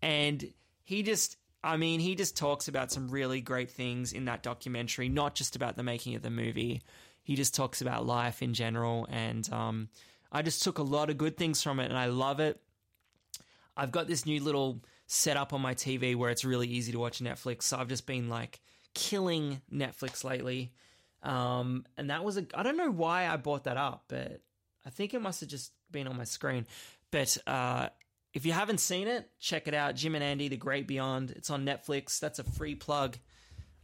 And 0.00 0.50
he 0.82 1.02
just 1.02 1.36
I 1.62 1.76
mean, 1.76 1.98
he 1.98 2.14
just 2.14 2.36
talks 2.36 2.68
about 2.68 2.92
some 2.92 3.08
really 3.08 3.40
great 3.40 3.70
things 3.70 4.12
in 4.12 4.26
that 4.26 4.44
documentary, 4.44 5.08
not 5.08 5.34
just 5.34 5.56
about 5.56 5.76
the 5.76 5.82
making 5.82 6.14
of 6.14 6.22
the 6.22 6.30
movie. 6.30 6.80
He 7.24 7.34
just 7.34 7.56
talks 7.56 7.80
about 7.80 8.06
life 8.06 8.40
in 8.40 8.54
general, 8.54 9.08
and 9.10 9.52
um, 9.52 9.88
I 10.30 10.42
just 10.42 10.62
took 10.62 10.78
a 10.78 10.84
lot 10.84 11.10
of 11.10 11.18
good 11.18 11.36
things 11.36 11.60
from 11.60 11.80
it, 11.80 11.86
and 11.86 11.98
I 11.98 12.06
love 12.06 12.38
it. 12.38 12.60
I've 13.76 13.90
got 13.90 14.06
this 14.06 14.24
new 14.24 14.40
little 14.40 14.80
setup 15.08 15.52
on 15.52 15.60
my 15.60 15.74
TV 15.74 16.14
where 16.14 16.30
it's 16.30 16.44
really 16.44 16.68
easy 16.68 16.92
to 16.92 17.00
watch 17.00 17.18
Netflix. 17.18 17.64
So 17.64 17.78
I've 17.78 17.88
just 17.88 18.06
been 18.06 18.28
like 18.28 18.60
killing 18.94 19.60
Netflix 19.72 20.22
lately. 20.22 20.72
Um, 21.26 21.84
and 21.96 22.10
that 22.10 22.22
was 22.22 22.36
a, 22.36 22.46
I 22.54 22.62
don't 22.62 22.76
know 22.76 22.90
why 22.90 23.26
I 23.26 23.36
brought 23.36 23.64
that 23.64 23.76
up, 23.76 24.04
but 24.06 24.40
I 24.84 24.90
think 24.90 25.12
it 25.12 25.20
must 25.20 25.40
have 25.40 25.48
just 25.48 25.72
been 25.90 26.06
on 26.06 26.16
my 26.16 26.24
screen. 26.24 26.66
But 27.10 27.36
uh, 27.48 27.88
if 28.32 28.46
you 28.46 28.52
haven't 28.52 28.78
seen 28.78 29.08
it, 29.08 29.28
check 29.40 29.66
it 29.66 29.74
out. 29.74 29.96
Jim 29.96 30.14
and 30.14 30.22
Andy, 30.22 30.46
The 30.46 30.56
Great 30.56 30.86
Beyond. 30.86 31.32
It's 31.32 31.50
on 31.50 31.66
Netflix. 31.66 32.20
That's 32.20 32.38
a 32.38 32.44
free 32.44 32.76
plug. 32.76 33.18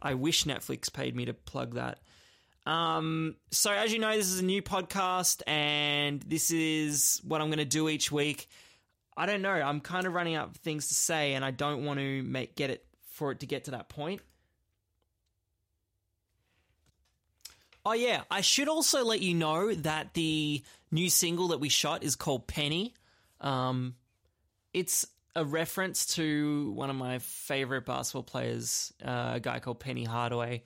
I 0.01 0.13
wish 0.13 0.45
Netflix 0.45 0.91
paid 0.91 1.17
me 1.17 1.25
to 1.25 1.33
plug 1.33 1.75
that. 1.75 1.99
Um, 2.65 3.35
so, 3.51 3.73
as 3.73 3.91
you 3.91 3.99
know, 3.99 4.15
this 4.15 4.29
is 4.29 4.39
a 4.39 4.45
new 4.45 4.61
podcast, 4.61 5.41
and 5.45 6.21
this 6.21 6.49
is 6.49 7.19
what 7.25 7.41
I'm 7.41 7.47
going 7.47 7.57
to 7.57 7.65
do 7.65 7.89
each 7.89 8.09
week. 8.09 8.47
I 9.17 9.25
don't 9.25 9.41
know. 9.41 9.51
I'm 9.51 9.81
kind 9.81 10.07
of 10.07 10.13
running 10.13 10.35
out 10.35 10.49
of 10.49 10.55
things 10.57 10.87
to 10.87 10.93
say, 10.93 11.33
and 11.33 11.43
I 11.43 11.51
don't 11.51 11.83
want 11.83 11.99
to 11.99 12.23
make 12.23 12.55
get 12.55 12.69
it 12.69 12.85
for 13.11 13.31
it 13.31 13.41
to 13.41 13.45
get 13.45 13.65
to 13.65 13.71
that 13.71 13.89
point. 13.89 14.21
Oh 17.85 17.93
yeah, 17.93 18.23
I 18.31 18.41
should 18.41 18.69
also 18.69 19.03
let 19.03 19.21
you 19.21 19.33
know 19.33 19.73
that 19.73 20.13
the 20.13 20.63
new 20.91 21.09
single 21.09 21.49
that 21.49 21.59
we 21.59 21.69
shot 21.69 22.03
is 22.03 22.15
called 22.15 22.47
Penny. 22.47 22.93
Um, 23.41 23.95
it's 24.73 25.05
a 25.35 25.43
reference 25.43 26.15
to 26.15 26.71
one 26.71 26.89
of 26.89 26.95
my 26.95 27.19
favorite 27.19 27.85
basketball 27.85 28.23
players, 28.23 28.93
uh, 29.03 29.31
a 29.35 29.39
guy 29.39 29.59
called 29.59 29.79
Penny 29.79 30.05
Hardaway. 30.05 30.63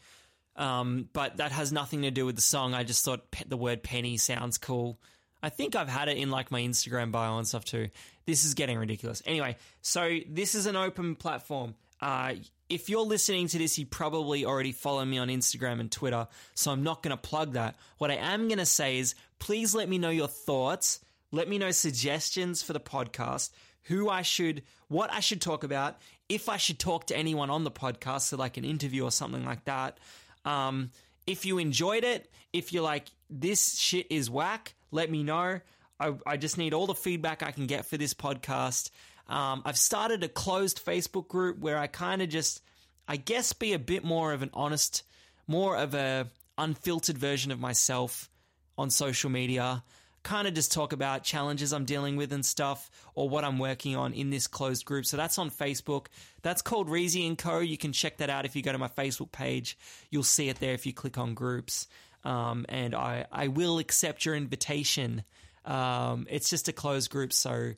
Um, 0.55 1.07
but 1.13 1.37
that 1.37 1.51
has 1.51 1.71
nothing 1.71 2.01
to 2.01 2.11
do 2.11 2.25
with 2.25 2.35
the 2.35 2.41
song. 2.41 2.73
I 2.73 2.83
just 2.83 3.05
thought 3.05 3.29
pe- 3.31 3.45
the 3.47 3.57
word 3.57 3.83
penny 3.83 4.17
sounds 4.17 4.57
cool. 4.57 4.99
I 5.41 5.49
think 5.49 5.75
I've 5.75 5.87
had 5.87 6.09
it 6.09 6.17
in 6.17 6.31
like 6.31 6.51
my 6.51 6.61
Instagram 6.61 7.11
bio 7.11 7.37
and 7.37 7.47
stuff 7.47 7.63
too. 7.63 7.89
This 8.25 8.43
is 8.43 8.55
getting 8.55 8.77
ridiculous. 8.77 9.21
Anyway, 9.25 9.55
so 9.81 10.17
this 10.27 10.55
is 10.55 10.65
an 10.65 10.75
open 10.75 11.15
platform. 11.15 11.75
Uh, 12.01 12.33
if 12.69 12.89
you're 12.89 13.01
listening 13.01 13.47
to 13.47 13.57
this, 13.57 13.79
you 13.79 13.85
probably 13.85 14.45
already 14.45 14.71
follow 14.71 15.03
me 15.05 15.17
on 15.17 15.29
Instagram 15.29 15.79
and 15.79 15.91
Twitter, 15.91 16.27
so 16.53 16.71
I'm 16.71 16.83
not 16.83 17.01
going 17.01 17.15
to 17.15 17.21
plug 17.21 17.53
that. 17.53 17.75
What 17.97 18.11
I 18.11 18.15
am 18.15 18.47
going 18.47 18.59
to 18.59 18.65
say 18.65 18.99
is 18.99 19.15
please 19.39 19.73
let 19.73 19.89
me 19.89 19.97
know 19.97 20.09
your 20.09 20.27
thoughts. 20.27 20.99
Let 21.31 21.47
me 21.47 21.57
know 21.57 21.71
suggestions 21.71 22.61
for 22.61 22.73
the 22.73 22.79
podcast, 22.79 23.51
who 23.83 24.09
I 24.09 24.21
should, 24.21 24.63
what 24.87 25.11
I 25.11 25.19
should 25.19 25.41
talk 25.41 25.63
about, 25.63 25.97
if 26.29 26.49
I 26.49 26.57
should 26.57 26.79
talk 26.79 27.07
to 27.07 27.17
anyone 27.17 27.49
on 27.49 27.63
the 27.63 27.71
podcast, 27.71 28.21
so 28.21 28.37
like 28.37 28.57
an 28.57 28.65
interview 28.65 29.03
or 29.03 29.11
something 29.11 29.45
like 29.45 29.65
that. 29.65 29.97
Um, 30.45 30.91
if 31.25 31.45
you 31.45 31.57
enjoyed 31.57 32.03
it, 32.03 32.29
if 32.53 32.71
you're 32.71 32.83
like, 32.83 33.07
this 33.29 33.77
shit 33.77 34.07
is 34.09 34.29
whack, 34.29 34.73
let 34.91 35.11
me 35.11 35.23
know. 35.23 35.59
I, 35.99 36.13
I 36.25 36.37
just 36.37 36.57
need 36.57 36.73
all 36.73 36.87
the 36.87 36.95
feedback 36.95 37.43
I 37.43 37.51
can 37.51 37.65
get 37.65 37.85
for 37.85 37.97
this 37.97 38.13
podcast. 38.13 38.91
Um, 39.29 39.61
I've 39.65 39.77
started 39.77 40.23
a 40.23 40.29
closed 40.29 40.83
Facebook 40.83 41.27
group 41.27 41.59
where 41.59 41.77
I 41.77 41.87
kind 41.87 42.21
of 42.21 42.29
just, 42.29 42.61
I 43.07 43.17
guess, 43.17 43.53
be 43.53 43.73
a 43.73 43.79
bit 43.79 44.03
more 44.03 44.33
of 44.33 44.41
an 44.41 44.49
honest, 44.53 45.03
more 45.47 45.77
of 45.77 45.93
a 45.93 46.27
unfiltered 46.57 47.17
version 47.17 47.51
of 47.51 47.59
myself 47.59 48.29
on 48.77 48.89
social 48.89 49.29
media. 49.29 49.83
Kind 50.23 50.47
of 50.47 50.53
just 50.53 50.73
talk 50.73 50.91
about 50.91 51.23
challenges 51.23 51.71
I'm 51.71 51.85
dealing 51.85 52.17
with 52.17 52.33
and 52.33 52.45
stuff, 52.45 52.89
or 53.15 53.29
what 53.29 53.45
I'm 53.45 53.59
working 53.59 53.95
on 53.95 54.13
in 54.13 54.29
this 54.29 54.47
closed 54.47 54.85
group. 54.85 55.05
So 55.05 55.15
that's 55.15 55.37
on 55.37 55.49
Facebook. 55.49 56.07
That's 56.41 56.61
called 56.61 56.89
Reezy 56.89 57.27
and 57.27 57.37
Co. 57.37 57.59
You 57.59 57.77
can 57.77 57.93
check 57.93 58.17
that 58.17 58.29
out 58.29 58.45
if 58.45 58.55
you 58.55 58.61
go 58.61 58.71
to 58.71 58.77
my 58.77 58.89
Facebook 58.89 59.31
page. 59.31 59.77
You'll 60.09 60.23
see 60.23 60.49
it 60.49 60.59
there 60.59 60.73
if 60.73 60.85
you 60.85 60.93
click 60.93 61.17
on 61.17 61.33
groups. 61.33 61.87
Um, 62.25 62.65
and 62.67 62.93
I, 62.93 63.25
I 63.31 63.47
will 63.47 63.79
accept 63.79 64.25
your 64.25 64.35
invitation. 64.35 65.23
Um, 65.63 66.27
it's 66.29 66.49
just 66.49 66.67
a 66.67 66.73
closed 66.73 67.09
group, 67.09 67.31
so 67.31 67.73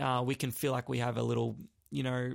uh, 0.00 0.22
we 0.24 0.34
can 0.34 0.50
feel 0.50 0.72
like 0.72 0.88
we 0.88 0.98
have 0.98 1.16
a 1.16 1.22
little, 1.22 1.56
you 1.90 2.02
know, 2.02 2.34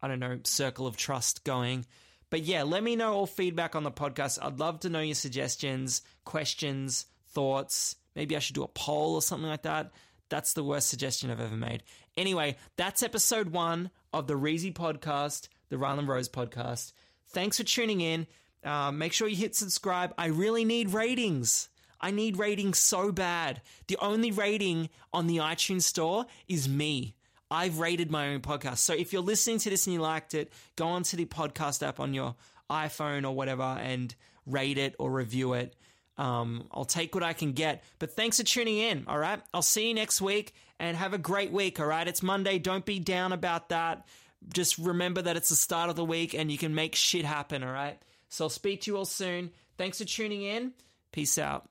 I 0.00 0.08
don't 0.08 0.20
know, 0.20 0.38
circle 0.44 0.86
of 0.86 0.96
trust 0.96 1.44
going. 1.44 1.86
But 2.30 2.42
yeah, 2.42 2.62
let 2.62 2.82
me 2.82 2.96
know 2.96 3.14
all 3.14 3.26
feedback 3.26 3.74
on 3.74 3.84
the 3.84 3.90
podcast. 3.90 4.38
I'd 4.42 4.58
love 4.58 4.80
to 4.80 4.90
know 4.90 5.00
your 5.00 5.14
suggestions, 5.14 6.02
questions, 6.24 7.06
thoughts. 7.30 7.96
Maybe 8.14 8.36
I 8.36 8.38
should 8.38 8.54
do 8.54 8.64
a 8.64 8.68
poll 8.68 9.14
or 9.14 9.22
something 9.22 9.48
like 9.48 9.62
that. 9.62 9.92
That's 10.28 10.52
the 10.52 10.64
worst 10.64 10.88
suggestion 10.88 11.30
I've 11.30 11.40
ever 11.40 11.56
made. 11.56 11.82
Anyway, 12.16 12.56
that's 12.76 13.02
episode 13.02 13.50
one 13.50 13.90
of 14.12 14.26
the 14.26 14.34
Reezy 14.34 14.74
podcast, 14.74 15.48
the 15.70 15.78
Ryland 15.78 16.08
Rose 16.08 16.28
podcast. 16.28 16.92
Thanks 17.30 17.56
for 17.56 17.64
tuning 17.64 18.00
in. 18.00 18.26
Uh, 18.62 18.90
make 18.90 19.12
sure 19.12 19.28
you 19.28 19.36
hit 19.36 19.54
subscribe. 19.54 20.12
I 20.18 20.26
really 20.26 20.64
need 20.64 20.90
ratings. 20.90 21.68
I 22.00 22.10
need 22.10 22.38
ratings 22.38 22.78
so 22.78 23.12
bad. 23.12 23.60
The 23.86 23.96
only 24.00 24.30
rating 24.30 24.88
on 25.12 25.26
the 25.26 25.38
iTunes 25.38 25.82
store 25.82 26.26
is 26.46 26.68
me. 26.68 27.14
I've 27.50 27.78
rated 27.78 28.10
my 28.10 28.28
own 28.28 28.40
podcast. 28.40 28.78
So 28.78 28.94
if 28.94 29.12
you're 29.12 29.22
listening 29.22 29.58
to 29.60 29.70
this 29.70 29.86
and 29.86 29.94
you 29.94 30.00
liked 30.00 30.34
it, 30.34 30.52
go 30.76 30.88
onto 30.88 31.16
the 31.16 31.24
podcast 31.24 31.86
app 31.86 31.98
on 31.98 32.14
your 32.14 32.36
iPhone 32.70 33.24
or 33.24 33.34
whatever 33.34 33.62
and 33.62 34.14
rate 34.46 34.78
it 34.78 34.94
or 34.98 35.10
review 35.10 35.54
it. 35.54 35.74
Um, 36.18 36.66
I'll 36.72 36.84
take 36.84 37.14
what 37.14 37.24
I 37.24 37.32
can 37.32 37.52
get. 37.52 37.84
But 37.98 38.12
thanks 38.12 38.38
for 38.38 38.44
tuning 38.44 38.78
in. 38.78 39.04
All 39.06 39.18
right. 39.18 39.40
I'll 39.54 39.62
see 39.62 39.88
you 39.88 39.94
next 39.94 40.20
week 40.20 40.52
and 40.78 40.96
have 40.96 41.14
a 41.14 41.18
great 41.18 41.52
week. 41.52 41.80
All 41.80 41.86
right. 41.86 42.06
It's 42.06 42.22
Monday. 42.22 42.58
Don't 42.58 42.84
be 42.84 42.98
down 42.98 43.32
about 43.32 43.70
that. 43.70 44.06
Just 44.52 44.78
remember 44.78 45.22
that 45.22 45.36
it's 45.36 45.48
the 45.48 45.56
start 45.56 45.90
of 45.90 45.96
the 45.96 46.04
week 46.04 46.34
and 46.34 46.50
you 46.52 46.58
can 46.58 46.74
make 46.74 46.94
shit 46.94 47.24
happen. 47.24 47.62
All 47.62 47.72
right. 47.72 47.98
So 48.28 48.44
I'll 48.44 48.50
speak 48.50 48.82
to 48.82 48.90
you 48.90 48.96
all 48.98 49.04
soon. 49.04 49.50
Thanks 49.78 49.98
for 49.98 50.04
tuning 50.04 50.42
in. 50.42 50.72
Peace 51.12 51.38
out. 51.38 51.68